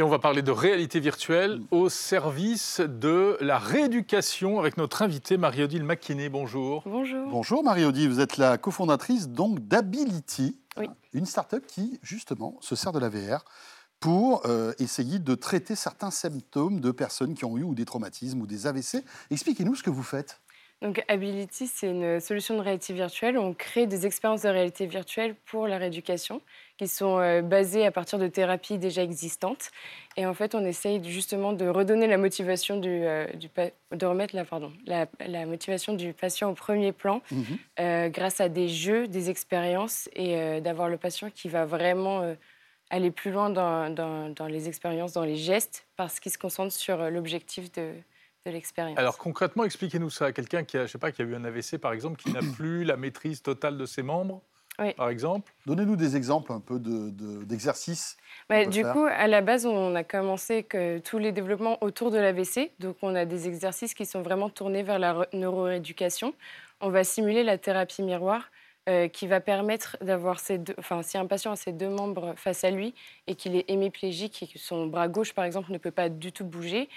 Et 0.00 0.02
on 0.02 0.08
va 0.08 0.18
parler 0.18 0.40
de 0.40 0.50
réalité 0.50 0.98
virtuelle 0.98 1.60
au 1.70 1.90
service 1.90 2.80
de 2.80 3.36
la 3.42 3.58
rééducation 3.58 4.58
avec 4.58 4.78
notre 4.78 5.02
invitée 5.02 5.36
Marie-Odile 5.36 5.84
McKinney. 5.84 6.30
Bonjour. 6.30 6.82
Bonjour. 6.86 7.28
Bonjour 7.28 7.62
Marie-Odile, 7.62 8.08
vous 8.08 8.20
êtes 8.20 8.38
la 8.38 8.56
cofondatrice 8.56 9.28
donc 9.28 9.60
d'Ability, 9.60 10.58
Oui. 10.78 10.88
une 11.12 11.26
start-up 11.26 11.66
qui 11.66 12.00
justement 12.02 12.56
se 12.62 12.74
sert 12.76 12.92
de 12.92 12.98
la 12.98 13.10
VR 13.10 13.44
pour 14.00 14.46
euh, 14.46 14.72
essayer 14.78 15.18
de 15.18 15.34
traiter 15.34 15.74
certains 15.74 16.10
symptômes 16.10 16.80
de 16.80 16.92
personnes 16.92 17.34
qui 17.34 17.44
ont 17.44 17.58
eu 17.58 17.62
ou 17.62 17.74
des 17.74 17.84
traumatismes 17.84 18.40
ou 18.40 18.46
des 18.46 18.66
AVC. 18.66 19.04
Expliquez-nous 19.30 19.74
ce 19.74 19.82
que 19.82 19.90
vous 19.90 20.02
faites. 20.02 20.40
Donc 20.80 21.04
Ability, 21.08 21.66
c'est 21.66 21.88
une 21.90 22.20
solution 22.20 22.56
de 22.56 22.62
réalité 22.62 22.94
virtuelle. 22.94 23.36
On 23.36 23.52
crée 23.52 23.86
des 23.86 24.06
expériences 24.06 24.42
de 24.42 24.48
réalité 24.48 24.86
virtuelle 24.86 25.36
pour 25.44 25.66
la 25.66 25.76
rééducation 25.76 26.40
qui 26.80 26.88
sont 26.88 27.18
euh, 27.18 27.42
basées 27.42 27.84
à 27.84 27.90
partir 27.90 28.18
de 28.18 28.26
thérapies 28.26 28.78
déjà 28.78 29.02
existantes. 29.02 29.70
Et 30.16 30.24
en 30.24 30.32
fait, 30.32 30.54
on 30.54 30.64
essaye 30.64 31.04
justement 31.04 31.52
de 31.52 31.68
redonner 31.68 32.06
la 32.06 32.16
motivation 32.16 32.78
du, 32.78 32.88
euh, 32.88 33.26
du 33.34 33.48
de 33.92 34.06
remettre 34.06 34.34
la, 34.34 34.46
pardon, 34.46 34.72
la, 34.86 35.06
la 35.26 35.44
motivation 35.44 35.92
du 35.92 36.14
patient 36.14 36.48
au 36.50 36.54
premier 36.54 36.92
plan 36.92 37.20
Mhm. 37.30 37.44
euh, 37.80 38.08
grâce 38.08 38.40
à 38.40 38.48
des 38.48 38.68
jeux, 38.68 39.08
des 39.08 39.28
expériences 39.28 40.08
et 40.14 40.36
euh, 40.38 40.60
d'avoir 40.60 40.88
le 40.88 40.96
patient 40.96 41.28
qui 41.28 41.50
va 41.50 41.66
vraiment 41.66 42.22
euh, 42.22 42.34
aller 42.88 43.10
plus 43.10 43.30
loin 43.30 43.50
dans, 43.50 43.90
dans- 43.94 44.30
dans 44.30 44.46
les 44.46 44.66
expériences, 44.66 45.12
dans 45.12 45.24
les 45.24 45.36
gestes, 45.36 45.86
parce 45.96 46.18
qu'il 46.18 46.32
se 46.32 46.38
concentre 46.38 46.72
sur 46.72 46.96
l'objectif 47.10 47.70
de, 47.72 47.92
de 48.46 48.50
l'expérience. 48.50 48.98
Alors 48.98 49.18
concrètement, 49.18 49.64
expliquez-nous 49.64 50.08
ça. 50.08 50.32
Quelqu'un 50.32 50.64
qui 50.64 50.78
a, 50.78 50.86
je 50.86 50.92
sais 50.92 50.98
pas, 50.98 51.12
qui 51.12 51.20
a 51.20 51.26
eu 51.26 51.34
un 51.34 51.44
AVC 51.44 51.76
par 51.78 51.92
exemple, 51.92 52.16
qui 52.22 52.30
n'a 52.32 52.40
plus 52.56 52.84
la 52.84 52.96
maîtrise 52.96 53.42
totale 53.42 53.76
de 53.76 53.84
ses 53.84 54.02
membres, 54.02 54.40
Oui. 54.80 54.94
par 54.94 55.10
exemple. 55.10 55.52
Donnez-nous 55.66 55.96
des 55.96 56.16
exemples 56.16 56.52
un 56.52 56.60
peu 56.60 56.78
de- 56.78 57.10
de- 57.10 57.44
d'exercices. 57.44 58.16
Peut 58.48 58.66
du 58.66 58.82
faire. 58.82 58.92
coup, 58.92 59.04
à 59.04 59.26
la 59.28 59.42
base, 59.42 59.66
on 59.66 59.94
a 59.94 60.02
commencé 60.04 60.62
que 60.64 60.98
tous 60.98 61.18
les 61.18 61.32
développements 61.32 61.78
autour 61.82 62.10
de 62.10 62.18
l'AVC. 62.18 62.72
Donc, 62.80 62.96
on 63.02 63.14
a 63.14 63.24
des 63.24 63.46
exercices 63.46 63.94
qui 63.94 64.06
sont 64.06 64.22
vraiment 64.22 64.48
tournés 64.48 64.82
vers 64.82 64.98
la 64.98 65.26
neuroéducation. 65.32 66.34
On 66.80 66.88
va 66.90 67.04
simuler 67.04 67.44
la 67.44 67.58
thérapie 67.58 68.02
miroir 68.02 68.50
euh, 68.88 69.08
qui 69.08 69.26
va 69.26 69.40
permettre 69.40 69.98
d'avoir 70.00 70.40
ces 70.40 70.56
deux. 70.58 70.74
Enfin, 70.78 71.02
si 71.02 71.18
un 71.18 71.26
patient 71.26 71.52
a 71.52 71.56
ses 71.56 71.72
deux 71.72 71.90
membres 71.90 72.32
face 72.36 72.64
à 72.64 72.70
lui 72.70 72.94
et 73.26 73.34
qu'il 73.34 73.54
est 73.54 73.68
hémiplégique 73.68 74.42
et 74.42 74.46
que 74.46 74.58
son 74.58 74.86
bras 74.86 75.06
gauche, 75.08 75.34
par 75.34 75.44
exemple, 75.44 75.70
ne 75.70 75.78
peut 75.78 75.90
pas 75.90 76.08
du 76.08 76.32
tout 76.32 76.46
bouger, 76.46 76.88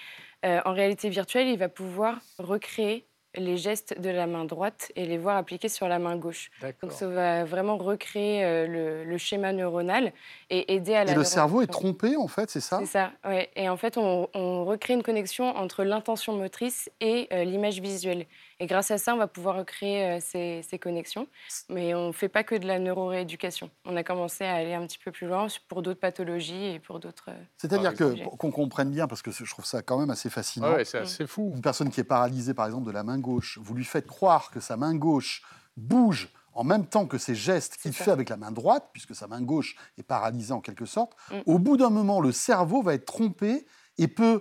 euh, 0.46 0.60
en 0.64 0.72
réalité 0.72 1.10
virtuelle, 1.10 1.48
il 1.48 1.58
va 1.58 1.68
pouvoir 1.68 2.18
recréer 2.38 3.04
les 3.36 3.56
gestes 3.56 4.00
de 4.00 4.10
la 4.10 4.26
main 4.26 4.44
droite 4.44 4.92
et 4.96 5.06
les 5.06 5.18
voir 5.18 5.36
appliqués 5.36 5.68
sur 5.68 5.88
la 5.88 5.98
main 5.98 6.16
gauche. 6.16 6.50
Donc 6.82 6.92
ça 6.92 7.06
va 7.08 7.44
vraiment 7.44 7.76
recréer 7.76 8.44
euh, 8.44 8.66
le, 8.66 9.04
le 9.04 9.18
schéma 9.18 9.52
neuronal 9.52 10.12
et 10.50 10.74
aider 10.74 10.94
à 10.94 11.04
la 11.04 11.12
Et 11.12 11.14
le 11.14 11.24
cerveau 11.24 11.62
est 11.62 11.66
trompé 11.66 12.16
en 12.16 12.28
fait, 12.28 12.50
c'est 12.50 12.60
ça 12.60 12.78
C'est 12.80 12.86
ça, 12.86 13.12
ouais. 13.26 13.50
Et 13.56 13.68
en 13.68 13.76
fait, 13.76 13.98
on, 13.98 14.28
on 14.34 14.64
recrée 14.64 14.94
une 14.94 15.02
connexion 15.02 15.44
entre 15.56 15.84
l'intention 15.84 16.34
motrice 16.34 16.90
et 17.00 17.28
euh, 17.32 17.44
l'image 17.44 17.80
visuelle. 17.80 18.26
Et 18.60 18.66
grâce 18.66 18.90
à 18.90 18.98
ça, 18.98 19.14
on 19.14 19.18
va 19.18 19.26
pouvoir 19.26 19.56
recréer 19.56 20.04
euh, 20.04 20.18
ces, 20.20 20.62
ces 20.68 20.78
connexions. 20.78 21.26
Mais 21.68 21.94
on 21.94 22.08
ne 22.08 22.12
fait 22.12 22.28
pas 22.28 22.44
que 22.44 22.54
de 22.54 22.66
la 22.66 22.78
neurorééducation. 22.78 23.70
On 23.84 23.96
a 23.96 24.02
commencé 24.04 24.44
à 24.44 24.54
aller 24.54 24.74
un 24.74 24.86
petit 24.86 24.98
peu 24.98 25.10
plus 25.12 25.26
loin 25.26 25.46
pour 25.68 25.82
d'autres 25.82 26.00
pathologies 26.00 26.66
et 26.66 26.78
pour 26.78 27.00
d'autres... 27.00 27.30
euh, 27.30 27.42
C'est-à-dire 27.56 27.94
que, 27.94 28.24
qu'on 28.36 28.50
comprenne 28.50 28.90
bien, 28.90 29.06
parce 29.06 29.22
que 29.22 29.30
je 29.30 29.44
trouve 29.50 29.64
ça 29.64 29.82
quand 29.82 29.98
même 29.98 30.10
assez 30.10 30.30
fascinant, 30.30 30.72
Ouais, 30.72 30.84
c'est 30.84 30.98
assez 30.98 31.26
fou. 31.26 31.52
une 31.54 31.62
personne 31.62 31.90
qui 31.90 32.00
est 32.00 32.04
paralysée 32.04 32.54
par 32.54 32.66
exemple 32.66 32.86
de 32.86 32.92
la 32.92 33.02
main 33.02 33.18
gauche, 33.18 33.58
vous 33.62 33.74
lui 33.74 33.84
faites 33.84 34.06
croire 34.06 34.50
que 34.50 34.60
sa 34.60 34.76
main 34.76 34.94
gauche 34.94 35.42
bouge 35.76 36.28
en 36.56 36.62
même 36.62 36.86
temps 36.86 37.06
que 37.06 37.18
ses 37.18 37.34
gestes 37.34 37.76
qu'il 37.78 37.92
fait 37.92 38.12
avec 38.12 38.28
la 38.28 38.36
main 38.36 38.52
droite, 38.52 38.90
puisque 38.92 39.14
sa 39.14 39.26
main 39.26 39.42
gauche 39.42 39.74
est 39.98 40.04
paralysée 40.04 40.52
en 40.52 40.60
quelque 40.60 40.86
sorte, 40.86 41.12
Mm. 41.30 41.38
au 41.46 41.58
bout 41.58 41.76
d'un 41.76 41.90
moment, 41.90 42.20
le 42.20 42.30
cerveau 42.30 42.80
va 42.82 42.94
être 42.94 43.06
trompé 43.06 43.66
et 43.98 44.06
peut, 44.06 44.40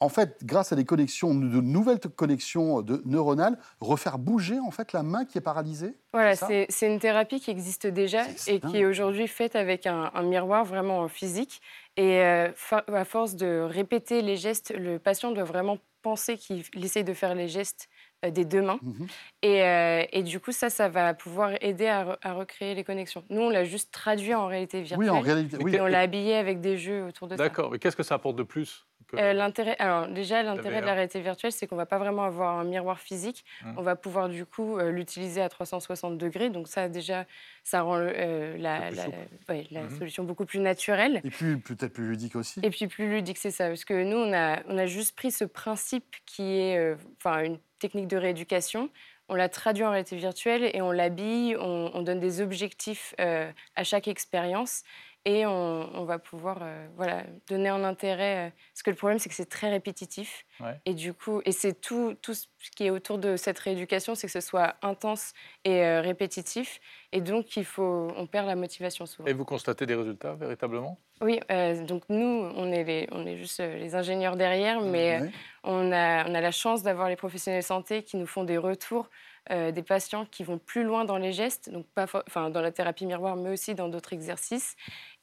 en 0.00 0.08
fait, 0.08 0.44
grâce 0.44 0.72
à 0.72 0.76
des 0.76 0.84
connexions, 0.84 1.34
de 1.34 1.60
nouvelles 1.60 2.00
connexions 2.00 2.82
de 2.82 3.02
neuronales, 3.06 3.58
refaire 3.80 4.18
bouger 4.18 4.58
en 4.60 4.70
fait 4.70 4.92
la 4.92 5.02
main 5.02 5.24
qui 5.24 5.38
est 5.38 5.42
paralysée. 5.42 5.98
Voilà, 6.12 6.34
C'est 6.36 6.68
une 6.82 6.98
thérapie 6.98 7.40
qui 7.40 7.50
existe 7.50 7.86
déjà 7.86 8.24
et 8.46 8.60
qui 8.60 8.78
est 8.78 8.84
aujourd'hui 8.84 9.26
faite 9.26 9.56
avec 9.56 9.86
un, 9.86 10.10
un 10.12 10.22
miroir 10.22 10.64
vraiment 10.64 11.00
en 11.00 11.08
physique. 11.08 11.60
Et 11.96 12.20
euh, 12.20 12.50
à 12.88 13.04
force 13.04 13.36
de 13.36 13.60
répéter 13.60 14.20
les 14.20 14.36
gestes, 14.36 14.74
le 14.76 14.98
patient 14.98 15.32
doit 15.32 15.44
vraiment 15.44 15.78
penser 16.02 16.36
qu'il 16.36 16.62
essaye 16.84 17.04
de 17.04 17.14
faire 17.14 17.34
les 17.34 17.48
gestes 17.48 17.88
euh, 17.90 17.95
des 18.30 18.44
deux 18.44 18.62
mains. 18.62 18.78
Mhm. 18.82 19.06
Et, 19.42 19.62
euh, 19.62 20.02
et 20.12 20.22
du 20.22 20.40
coup, 20.40 20.52
ça, 20.52 20.70
ça 20.70 20.88
va 20.88 21.14
pouvoir 21.14 21.50
aider 21.60 21.86
à, 21.86 22.04
re- 22.04 22.16
à 22.22 22.32
recréer 22.32 22.74
les 22.74 22.82
connexions. 22.84 23.24
Nous, 23.30 23.40
on 23.42 23.50
l'a 23.50 23.64
juste 23.64 23.92
traduit 23.92 24.34
en 24.34 24.46
réalité 24.46 24.80
virtuelle. 24.82 24.98
Oui, 24.98 25.08
en 25.10 25.20
réalité. 25.20 25.56
Oui, 25.60 25.74
Et 25.76 25.80
on 25.80 25.86
l'a 25.86 26.00
habillé 26.00 26.34
avec 26.36 26.60
des 26.60 26.76
jeux 26.78 27.04
autour 27.04 27.28
de 27.28 27.36
ça. 27.36 27.42
D'accord. 27.44 27.70
Mais 27.70 27.78
qu'est-ce 27.78 27.96
que 27.96 28.02
ça 28.02 28.14
apporte 28.16 28.36
de 28.36 28.42
plus 28.42 28.86
que- 29.08 29.16
Euh, 29.16 29.32
l'intérêt, 29.32 29.76
alors 29.78 30.08
déjà, 30.08 30.42
l'intérêt 30.42 30.80
de 30.80 30.86
la 30.86 30.94
réalité 30.94 31.20
virtuelle, 31.20 31.52
c'est 31.52 31.68
qu'on 31.68 31.76
va 31.76 31.86
pas 31.86 31.98
vraiment 31.98 32.24
avoir 32.24 32.58
un 32.58 32.64
miroir 32.64 32.98
physique. 32.98 33.44
Mm. 33.64 33.74
On 33.76 33.82
va 33.82 33.94
pouvoir 33.94 34.28
du 34.28 34.44
coup 34.44 34.78
euh, 34.78 34.90
l'utiliser 34.90 35.40
à 35.42 35.48
360 35.48 36.18
degrés. 36.18 36.50
Donc 36.50 36.66
ça, 36.66 36.88
déjà, 36.88 37.24
ça 37.62 37.82
rend 37.82 37.98
euh, 38.00 38.56
la, 38.56 38.90
la- 38.90 39.04
souple. 39.04 39.16
ouais, 39.48 39.66
la 39.70 39.82
Mhm. 39.82 39.98
solution 39.98 40.24
beaucoup 40.24 40.44
plus 40.44 40.58
naturelle. 40.58 41.20
Et 41.22 41.30
puis 41.30 41.56
peut-être 41.58 41.92
plus 41.92 42.08
ludique 42.08 42.34
aussi. 42.34 42.58
Et 42.64 42.70
puis 42.70 42.88
plus 42.88 43.08
ludique, 43.08 43.38
c'est 43.38 43.52
ça. 43.52 43.68
Parce 43.68 43.84
que 43.84 44.02
nous, 44.02 44.16
on 44.16 44.32
a, 44.32 44.58
on 44.66 44.76
a 44.76 44.86
juste 44.86 45.14
pris 45.14 45.30
ce 45.30 45.44
principe 45.44 46.16
qui 46.26 46.42
est 46.58 46.76
euh, 46.76 46.96
enfin, 47.24 47.44
une 47.44 47.58
technique 47.78 48.08
de 48.08 48.16
rééducation. 48.16 48.90
On 49.28 49.34
l'a 49.34 49.48
traduit 49.48 49.84
en 49.84 49.90
réalité 49.90 50.16
virtuelle 50.16 50.70
et 50.72 50.82
on 50.82 50.92
l'habille, 50.92 51.56
on, 51.58 51.90
on 51.94 52.02
donne 52.02 52.20
des 52.20 52.40
objectifs 52.40 53.14
euh, 53.20 53.50
à 53.74 53.84
chaque 53.84 54.08
expérience 54.08 54.82
et 55.26 55.44
on, 55.44 55.90
on 55.92 56.04
va 56.04 56.20
pouvoir 56.20 56.58
euh, 56.62 56.86
voilà, 56.96 57.24
donner 57.48 57.68
un 57.68 57.82
intérêt. 57.82 58.46
euh, 58.46 58.50
parce 58.72 58.82
que 58.84 58.90
le 58.90 58.96
problème, 58.96 59.18
c'est 59.18 59.28
que 59.28 59.34
c'est 59.34 59.50
très 59.50 59.68
répétitif. 59.68 60.46
Ouais. 60.60 60.80
Et 60.86 60.94
du 60.94 61.12
coup, 61.12 61.42
et 61.44 61.50
c'est 61.52 61.78
tout, 61.80 62.14
tout 62.22 62.32
ce 62.32 62.46
qui 62.76 62.86
est 62.86 62.90
autour 62.90 63.18
de 63.18 63.36
cette 63.36 63.58
rééducation, 63.58 64.14
c'est 64.14 64.28
que 64.28 64.32
ce 64.32 64.40
soit 64.40 64.76
intense 64.82 65.32
et 65.64 65.84
euh, 65.84 66.00
répétitif. 66.00 66.80
Et 67.10 67.20
donc, 67.20 67.56
il 67.56 67.64
faut, 67.64 68.12
on 68.16 68.26
perd 68.28 68.46
la 68.46 68.54
motivation 68.54 69.04
souvent. 69.04 69.28
Et 69.28 69.32
vous 69.32 69.44
constatez 69.44 69.84
des 69.84 69.96
résultats 69.96 70.34
véritablement? 70.34 70.96
Oui, 71.20 71.40
donc 71.88 72.02
nous, 72.10 72.50
on 72.54 72.70
est, 72.70 72.84
les, 72.84 73.08
on 73.10 73.26
est 73.26 73.36
juste 73.36 73.58
les 73.60 73.94
ingénieurs 73.94 74.36
derrière, 74.36 74.80
mais 74.80 75.16
euh, 75.16 75.24
Ouais. 75.24 75.30
on, 75.64 75.90
a, 75.90 76.28
on 76.28 76.34
a 76.34 76.40
la 76.40 76.50
chance 76.52 76.82
d'avoir 76.82 77.08
les 77.08 77.16
professionnels 77.16 77.62
de 77.62 77.66
santé 77.66 78.02
qui 78.04 78.16
nous 78.16 78.26
font 78.26 78.44
des 78.44 78.58
retours 78.58 79.08
euh, 79.50 79.70
des 79.70 79.82
patients 79.84 80.26
qui 80.26 80.42
vont 80.42 80.58
plus 80.58 80.82
loin 80.82 81.04
dans 81.04 81.18
les 81.18 81.32
gestes, 81.32 81.70
donc 81.70 81.86
pas 81.94 82.06
enfin, 82.26 82.50
dans 82.50 82.60
la 82.60 82.72
thérapie 82.72 83.06
miroir, 83.06 83.36
mais 83.36 83.50
aussi 83.50 83.76
dans 83.76 83.88
d'autres 83.88 84.12
exercices, 84.12 84.74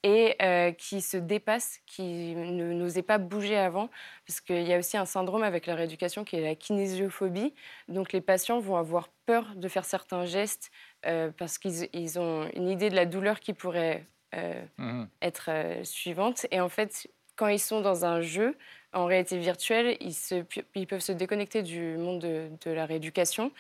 et 0.04 0.36
euh, 0.42 0.72
qui 0.72 1.02
se 1.02 1.18
dépassent, 1.18 1.80
qui 1.86 2.36
ne 2.36 2.74
n'osaient 2.74 3.04
pas 3.04 3.18
bouger 3.18 3.58
avant, 3.58 3.89
parce 4.28 4.42
qu'il 4.42 4.63
y 4.63 4.74
a 4.74 4.78
aussi 4.80 4.98
un 4.98 5.06
syndrome 5.06 5.44
avec 5.44 5.66
la 5.66 5.76
rééducation 5.76 6.24
qui 6.26 6.36
est 6.36 6.42
la 6.42 6.56
kinésiophobie. 6.56 7.54
Donc 7.88 8.12
les 8.13 8.22
patients 8.22 8.60
vont 8.60 8.76
avoir 8.76 9.10
peur 9.26 9.56
de 9.56 9.68
faire 9.70 9.86
certains 9.86 10.26
gestes 10.26 10.72
euh, 11.06 11.32
parce 11.38 11.58
qu'ils 11.58 11.88
ils 11.94 12.20
ont 12.20 12.50
une 12.54 12.70
idée 12.70 12.89
de 12.89 12.96
la 12.96 13.06
douleur 13.06 13.39
qui 13.39 13.54
pourrait 13.54 14.06
euh, 14.36 14.62
Mhm. 14.78 15.12
être 15.22 15.50
suivante. 15.84 16.46
Et 16.52 16.60
en 16.60 16.70
fait, 16.70 17.08
quand 17.36 17.48
ils 17.48 17.60
sont 17.60 17.82
dans 17.82 18.06
un 18.06 18.22
jeu, 18.22 18.58
en 18.94 19.06
réalité 19.06 19.38
virtuelle, 19.39 19.98
ils, 20.02 20.13
se, 20.13 20.44
ils 20.76 20.88
peuvent 20.88 21.00
se 21.00 21.12
déconnecter 21.12 21.63
du 21.63 21.98
monde 21.98 22.20
de, 22.22 22.50
de 22.63 22.72
la 22.72 22.86
rééducation 22.86 23.52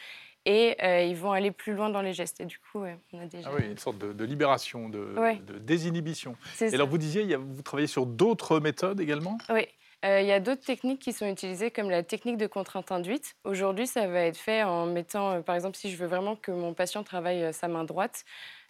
et 0.45 0.75
euh, 0.83 1.01
ils 1.03 1.15
vont 1.15 1.31
aller 1.31 1.51
plus 1.51 1.73
loin 1.73 1.89
dans 1.89 2.01
les 2.01 2.13
gestes. 2.13 2.41
Et 2.41 2.45
du 2.45 2.57
coup, 2.59 2.79
ouais, 2.81 2.97
on 3.13 3.19
a 3.21 3.25
déjà. 3.25 3.49
Ah 3.51 3.55
oui, 3.57 3.65
une 3.67 3.77
sorte 3.77 3.97
de, 3.97 4.13
de 4.13 4.25
libération, 4.25 4.89
de, 4.89 4.99
Ouais. 5.17 5.35
de 5.47 5.57
désinhibition. 5.59 6.35
Et 6.61 6.69
ça. 6.69 6.75
alors 6.75 6.87
vous 6.87 6.97
disiez, 6.97 7.21
il 7.21 7.29
y 7.29 7.33
a- 7.33 7.37
vous 7.37 7.61
travaillez 7.61 7.87
sur 7.87 8.05
d'autres 8.05 8.59
méthodes 8.59 8.99
également? 8.99 9.37
Oui. 9.49 9.65
Euh, 10.05 10.19
Il 10.19 10.27
y 10.27 10.33
a 10.33 10.41
d'autres 10.41 10.65
techniques 10.65 10.99
qui 10.99 11.13
sont 11.13 11.25
utilisées, 11.25 11.71
comme 11.71 11.89
la 11.89 12.03
technique 12.03 12.35
de 12.35 12.45
contrainte 12.47 12.91
induite. 12.91 13.35
Aujourd'hui, 13.45 13.87
ça 13.87 14.05
va 14.07 14.23
être 14.25 14.35
fait 14.37 14.61
en 14.63 14.85
mettant, 14.85 15.31
euh, 15.31 15.39
par 15.39 15.55
exemple, 15.55 15.77
si 15.77 15.89
je 15.89 15.95
veux 15.95 16.07
vraiment 16.07 16.35
que 16.35 16.51
mon 16.51 16.73
patient 16.73 17.03
travaille 17.03 17.53
sa 17.53 17.69
main 17.69 17.85
droite, 17.85 18.25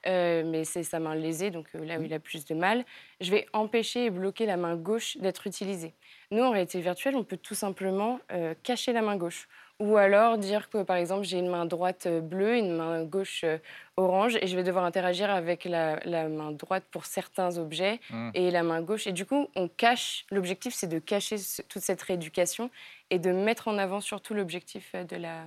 euh, 0.05 0.43
mais 0.45 0.63
c'est 0.63 0.83
sa 0.83 0.99
main 0.99 1.15
lésée, 1.15 1.49
donc 1.49 1.65
euh, 1.73 1.83
là 1.83 1.97
où 1.97 2.03
il 2.03 2.13
a 2.13 2.19
plus 2.19 2.45
de 2.45 2.53
mal, 2.53 2.85
je 3.19 3.31
vais 3.31 3.47
empêcher 3.53 4.05
et 4.05 4.09
bloquer 4.11 4.45
la 4.45 4.57
main 4.57 4.75
gauche 4.75 5.17
d'être 5.17 5.47
utilisée. 5.47 5.93
Nous, 6.29 6.43
en 6.43 6.51
réalité 6.51 6.79
virtuelle, 6.81 7.15
on 7.15 7.23
peut 7.23 7.37
tout 7.37 7.55
simplement 7.55 8.19
euh, 8.31 8.53
cacher 8.61 8.93
la 8.93 9.01
main 9.01 9.15
gauche. 9.17 9.47
Ou 9.79 9.97
alors 9.97 10.37
dire 10.37 10.69
que, 10.69 10.83
par 10.83 10.95
exemple, 10.97 11.23
j'ai 11.25 11.39
une 11.39 11.49
main 11.49 11.65
droite 11.65 12.05
euh, 12.05 12.21
bleue, 12.21 12.57
une 12.57 12.73
main 12.75 13.03
gauche 13.03 13.43
euh, 13.43 13.57
orange, 13.97 14.37
et 14.41 14.47
je 14.47 14.55
vais 14.55 14.63
devoir 14.63 14.85
interagir 14.85 15.29
avec 15.29 15.65
la, 15.65 15.99
la 16.05 16.29
main 16.29 16.51
droite 16.51 16.85
pour 16.91 17.05
certains 17.05 17.57
objets 17.57 17.99
Mhm. 18.09 18.31
et 18.35 18.51
la 18.51 18.63
main 18.63 18.81
gauche. 18.81 19.07
Et 19.07 19.11
du 19.11 19.25
coup, 19.25 19.47
on 19.55 19.67
cache. 19.67 20.25
L'objectif, 20.31 20.73
c'est 20.73 20.87
de 20.87 20.99
cacher 20.99 21.37
ce- 21.37 21.61
toute 21.63 21.81
cette 21.81 22.01
rééducation 22.01 22.69
et 23.09 23.19
de 23.19 23.31
mettre 23.31 23.67
en 23.67 23.77
avant 23.77 23.99
surtout 23.99 24.33
l'objectif 24.33 24.91
euh, 24.95 25.03
de 25.03 25.15
la 25.17 25.45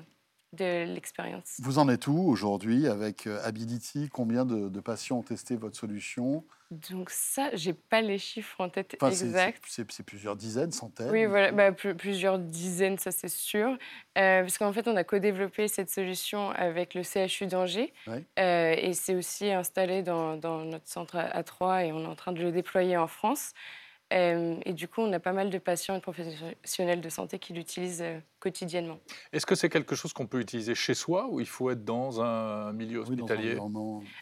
de 0.52 0.84
l'expérience. 0.84 1.56
Vous 1.60 1.78
en 1.78 1.88
êtes 1.88 2.06
où 2.06 2.18
aujourd'hui 2.18 2.86
avec 2.88 3.26
euh, 3.26 3.40
Ability? 3.44 4.08
Combien 4.10 4.44
de, 4.44 4.68
de 4.68 4.80
patients 4.80 5.18
ont 5.18 5.22
testé 5.22 5.56
votre 5.56 5.76
solution? 5.76 6.44
Donc 6.70 7.10
ça, 7.10 7.50
j'ai 7.54 7.72
pas 7.72 8.00
les 8.00 8.18
chiffres 8.18 8.60
en 8.60 8.68
tête 8.68 8.96
Enfin, 9.00 9.10
exacts. 9.10 9.64
c'est- 9.68 10.02
plusieurs 10.02 10.34
dizaines, 10.34 10.72
centaines. 10.72 11.10
Oui, 11.10 11.24
voilà, 11.26 11.52
bah, 11.52 11.70
pl- 11.72 11.96
plusieurs 11.96 12.38
dizaines, 12.40 12.98
ça 12.98 13.12
c'est 13.12 13.28
sûr. 13.28 13.68
Euh, 14.18 14.40
parce 14.40 14.58
qu'en 14.58 14.72
fait, 14.72 14.88
on 14.88 14.96
a 14.96 15.04
co-développé 15.04 15.68
cette 15.68 15.90
solution 15.90 16.50
avec 16.50 16.94
le 16.94 17.02
CHU 17.04 17.46
d'Angers. 17.46 17.92
Ouais. 18.08 18.24
Euh, 18.40 18.74
et 18.76 18.94
c'est 18.94 19.14
aussi 19.14 19.50
installé 19.52 20.02
dans, 20.02 20.36
dans 20.36 20.64
notre 20.64 20.88
centre 20.88 21.16
à, 21.16 21.22
à 21.22 21.42
Troyes 21.44 21.84
et 21.84 21.92
on 21.92 22.02
est 22.02 22.06
en 22.08 22.16
train 22.16 22.32
de 22.32 22.42
le 22.42 22.50
déployer 22.50 22.96
en 22.96 23.06
France. 23.06 23.52
Euh, 24.12 24.56
et 24.64 24.72
du 24.72 24.88
coup, 24.88 25.00
on 25.00 25.12
a 25.12 25.18
pas 25.18 25.32
mal 25.32 25.50
de 25.50 25.58
patients 25.58 25.94
et 25.94 25.98
de 25.98 26.02
professionnels 26.02 27.00
de 27.00 27.08
santé 27.08 27.38
qui 27.38 27.52
l'utilisent 27.52 28.02
euh, 28.02 28.20
quotidiennement. 28.38 28.98
Est-ce 29.32 29.46
que 29.46 29.54
c'est 29.54 29.68
quelque 29.68 29.96
chose 29.96 30.12
qu'on 30.12 30.26
peut 30.26 30.40
utiliser 30.40 30.74
chez 30.74 30.94
soi 30.94 31.28
ou 31.30 31.40
il 31.40 31.48
faut 31.48 31.70
être 31.70 31.84
dans 31.84 32.20
un 32.20 32.72
milieu 32.72 33.00
Oui, 33.00 33.16
dans 33.16 33.26
un 33.26 33.34
hospitalier 33.34 33.58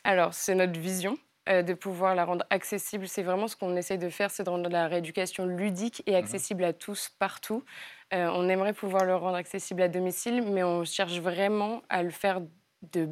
Alors, 0.05 0.33
c'est 0.33 0.55
notre 0.55 0.81
vision 0.81 1.19
euh, 1.51 1.61
de 1.63 1.75
pouvoir 1.75 2.15
la 2.15 2.25
rendre 2.25 2.47
accessible. 2.49 3.07
C'est 3.07 3.23
vraiment 3.23 3.49
ce 3.49 3.55
qu'on 3.55 3.77
essaye 3.77 3.99
de 3.99 4.09
faire, 4.09 4.31
c'est 4.31 4.45
de 4.45 4.49
rendre 4.49 4.71
la 4.71 4.89
rééducation 4.89 5.45
ludique 5.45 6.03
et 6.07 6.17
accessible 6.17 6.65
à 6.65 6.73
tous, 6.73 7.11
partout. 7.19 7.63
Euh, 8.15 8.31
on 8.33 8.49
aimerait 8.49 8.73
pouvoir 8.73 9.05
le 9.05 9.15
rendre 9.15 9.37
accessible 9.37 9.83
à 9.83 9.89
domicile, 9.89 10.43
mais 10.43 10.65
on 10.65 10.87
cherche 10.87 11.19
vraiment 11.19 11.83
à 11.91 12.03
le 12.03 12.09
faire 12.09 12.41
de, 12.93 13.11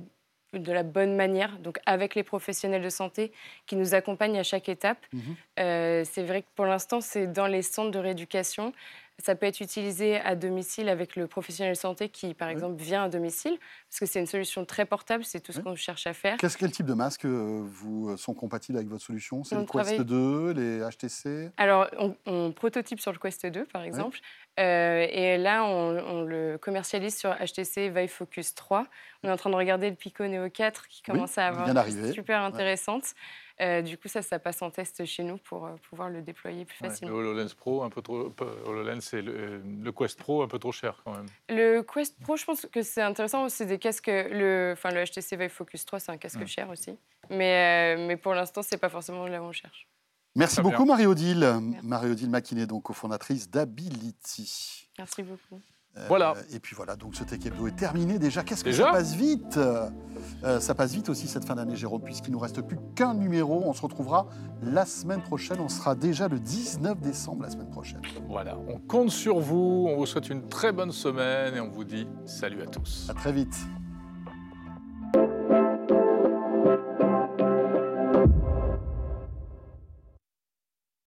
de 0.53 0.73
la 0.73 0.83
bonne 0.83 1.17
manière, 1.17 1.59
donc 1.59 1.79
avec 1.87 2.15
les 2.15 2.23
professionnels 2.23 2.83
de 2.83 2.91
santé 2.91 3.33
qui 3.67 3.77
nous 3.77 3.95
accompagnent 3.95 4.39
à 4.39 4.43
chaque 4.43 4.69
étape. 4.69 4.99
Mhm. 5.13 5.21
Euh, 5.61 6.05
c'est 6.05 6.23
vrai 6.23 6.43
que 6.43 6.49
pour 6.55 6.67
l'instant, 6.67 7.01
c'est 7.01 7.27
dans 7.27 7.47
les 7.47 7.63
centres 7.63 7.91
de 7.91 7.99
rééducation. 7.99 8.73
Ça 9.19 9.35
peut 9.35 9.47
être 9.47 9.61
utilisé 9.61 10.17
à 10.17 10.35
domicile 10.35 10.89
avec 10.89 11.17
le 11.17 11.27
professionnel 11.27 11.75
de 11.75 11.79
santé 11.79 12.09
qui, 12.09 12.35
par 12.35 12.49
Oui. 12.49 12.55
exemple, 12.55 12.83
vient 12.83 13.05
à 13.05 13.09
domicile, 13.09 13.57
parce 13.89 14.01
que 14.01 14.07
c'est 14.07 14.19
une 14.19 14.27
solution 14.27 14.65
très 14.65 14.85
portable, 14.87 15.23
c'est 15.25 15.41
tout 15.41 15.53
ce 15.53 15.59
Oui. 15.59 15.65
qu'on 15.65 15.77
cherche 15.77 16.07
à 16.07 16.15
faire. 16.15 16.39
Qu'est-ce 16.39 16.57
quel 16.59 16.73
type 16.73 16.87
de 16.87 16.95
masques 16.95 17.27
euh, 17.27 17.63
vous 17.65 18.09
euh, 18.11 18.17
sont 18.17 18.35
compatibles 18.35 18.79
avec 18.79 18.89
votre 18.91 19.05
solution? 19.05 19.45
C'est 19.45 19.55
les 19.55 19.61
Quest 19.67 19.73
travaille- 19.73 20.05
2, 20.05 20.53
les 20.55 20.81
HTC 20.81 21.51
Alors, 21.59 21.89
on, 21.99 22.17
on 22.27 22.53
prototype 22.53 23.01
sur 23.01 23.13
le 23.13 23.19
Quest 23.19 23.47
2, 23.47 23.65
par 23.67 23.83
exemple. 23.83 24.19
Euh, 24.61 25.07
et 25.11 25.39
là, 25.39 25.65
on, 25.65 25.97
on 25.99 26.23
le 26.23 26.59
commercialise 26.59 27.17
sur 27.19 27.35
HTC 27.35 27.89
Vive 27.89 28.09
Focus 28.11 28.55
3. 28.55 28.87
On 29.23 29.29
est 29.29 29.33
en 29.33 29.37
train 29.37 29.49
de 29.51 29.55
regarder 29.57 29.89
le 29.89 29.97
Pico 29.97 30.27
Neo 30.27 30.51
4 30.51 30.89
qui 30.89 31.03
Oui, 31.09 31.15
commence 31.15 31.39
à 31.39 31.47
avoir 31.49 31.67
choses 31.87 32.13
super 32.13 32.43
intéressantes. 32.43 33.15
Euh, 33.61 33.81
du 33.81 33.97
coup, 33.97 34.09
ça, 34.09 34.21
ça 34.23 34.39
passe 34.39 34.61
en 34.61 34.71
test 34.71 35.05
chez 35.05 35.23
nous 35.23 35.37
pour 35.39 35.67
euh, 35.67 35.75
pouvoir 35.89 36.11
le 36.11 36.21
déployer 36.21 36.65
plus 36.65 36.77
Ouais, 36.83 36.89
Le 36.89 36.91
facilement. 36.91 37.15
HoloLens 37.17 37.55
Pro, 37.57 37.83
un 37.83 37.91
peu 37.91 38.03
trop. 38.03 38.35
HoloLens, 38.67 39.01
c'est 39.01 39.23
le, 39.23 39.59
le 39.59 39.93
Quest 39.93 40.19
Pro, 40.19 40.43
un 40.43 40.49
peu 40.49 40.59
trop 40.59 40.73
cher 40.73 41.01
quand 41.05 41.13
même. 41.13 41.27
Le 41.49 41.81
Quest 41.83 42.21
Pro, 42.21 42.37
je 42.37 42.45
pense 42.45 42.67
que 42.67 42.83
c'est 42.83 43.03
intéressant. 43.03 43.49
C'est 43.49 43.67
des 43.67 43.79
casques. 43.79 44.09
Le, 44.09 44.73
enfin, 44.75 44.91
le 44.91 45.05
HTC 45.05 45.37
Vive 45.37 45.49
Focus 45.51 45.85
3, 45.87 46.01
c'est 46.01 46.13
un 46.13 46.17
casque 46.19 46.45
cher 46.47 46.69
aussi. 46.69 46.99
Mais, 47.31 47.97
euh, 47.97 48.07
mais 48.07 48.17
pour 48.17 48.35
l'instant, 48.35 48.63
c'est 48.63 48.79
pas 48.79 48.89
forcément 48.89 49.27
là 49.27 49.41
où 49.41 49.47
on 49.47 49.53
cherche. 49.53 49.87
Merci 50.35 50.57
Très 50.57 50.63
beaucoup, 50.63 50.85
Marie-Odile. 50.87 51.61
Marie-Odile 51.83 52.31
Maquinet, 52.31 52.67
donc 52.67 52.85
cofondatrice 52.85 53.51
d'Ability. 53.51 54.89
Merci 54.99 55.23
beaucoup. 55.23 55.61
Euh, 55.99 56.07
Voilà. 56.09 56.33
Et 56.51 56.59
puis 56.59 56.75
voilà, 56.75 56.97
donc 56.97 57.15
ce 57.15 57.23
Tech 57.23 57.45
Hebdo 57.45 57.67
est 57.67 57.77
terminé 57.77 58.19
déjà. 58.19 58.43
Qu'est-ce 58.43 58.65
que 58.65 58.71
Déjà 58.71 58.85
ça 58.85 58.93
passe 58.93 59.15
vite? 59.15 59.59
Euh, 59.59 60.59
Ça 60.59 60.75
passe 60.75 60.95
vite 60.95 61.11
aussi 61.11 61.29
cette 61.29 61.45
fin 61.45 61.55
d'année, 61.55 61.77
Jérôme, 61.77 62.01
puisqu'il 62.03 62.31
nous 62.33 62.39
reste 62.39 62.63
plus 62.63 62.79
qu'un 62.95 63.13
numéro. 63.13 63.63
On 63.67 63.75
se 63.75 63.83
retrouvera 63.83 64.27
la 64.63 64.87
semaine 64.87 65.23
prochaine. 65.23 65.61
On 65.61 65.69
sera 65.69 65.95
déjà 65.95 66.29
le 66.29 66.41
19 66.41 66.99
décembre 67.01 67.43
la 67.43 67.51
semaine 67.51 67.69
prochaine. 67.71 68.01
Voilà, 68.27 68.57
on 68.69 68.79
compte 68.79 69.11
sur 69.11 69.39
vous, 69.39 69.87
on 69.91 69.97
vous 69.97 70.07
souhaite 70.07 70.31
une 70.31 70.49
très 70.49 70.73
bonne 70.73 70.93
semaine 70.93 71.57
et 71.57 71.61
on 71.61 71.69
vous 71.69 71.85
dit 71.85 72.07
salut 72.25 72.63
à 72.63 72.67
tous. 72.67 73.07
À 73.11 73.15
très 73.15 73.33
vite. 73.33 73.55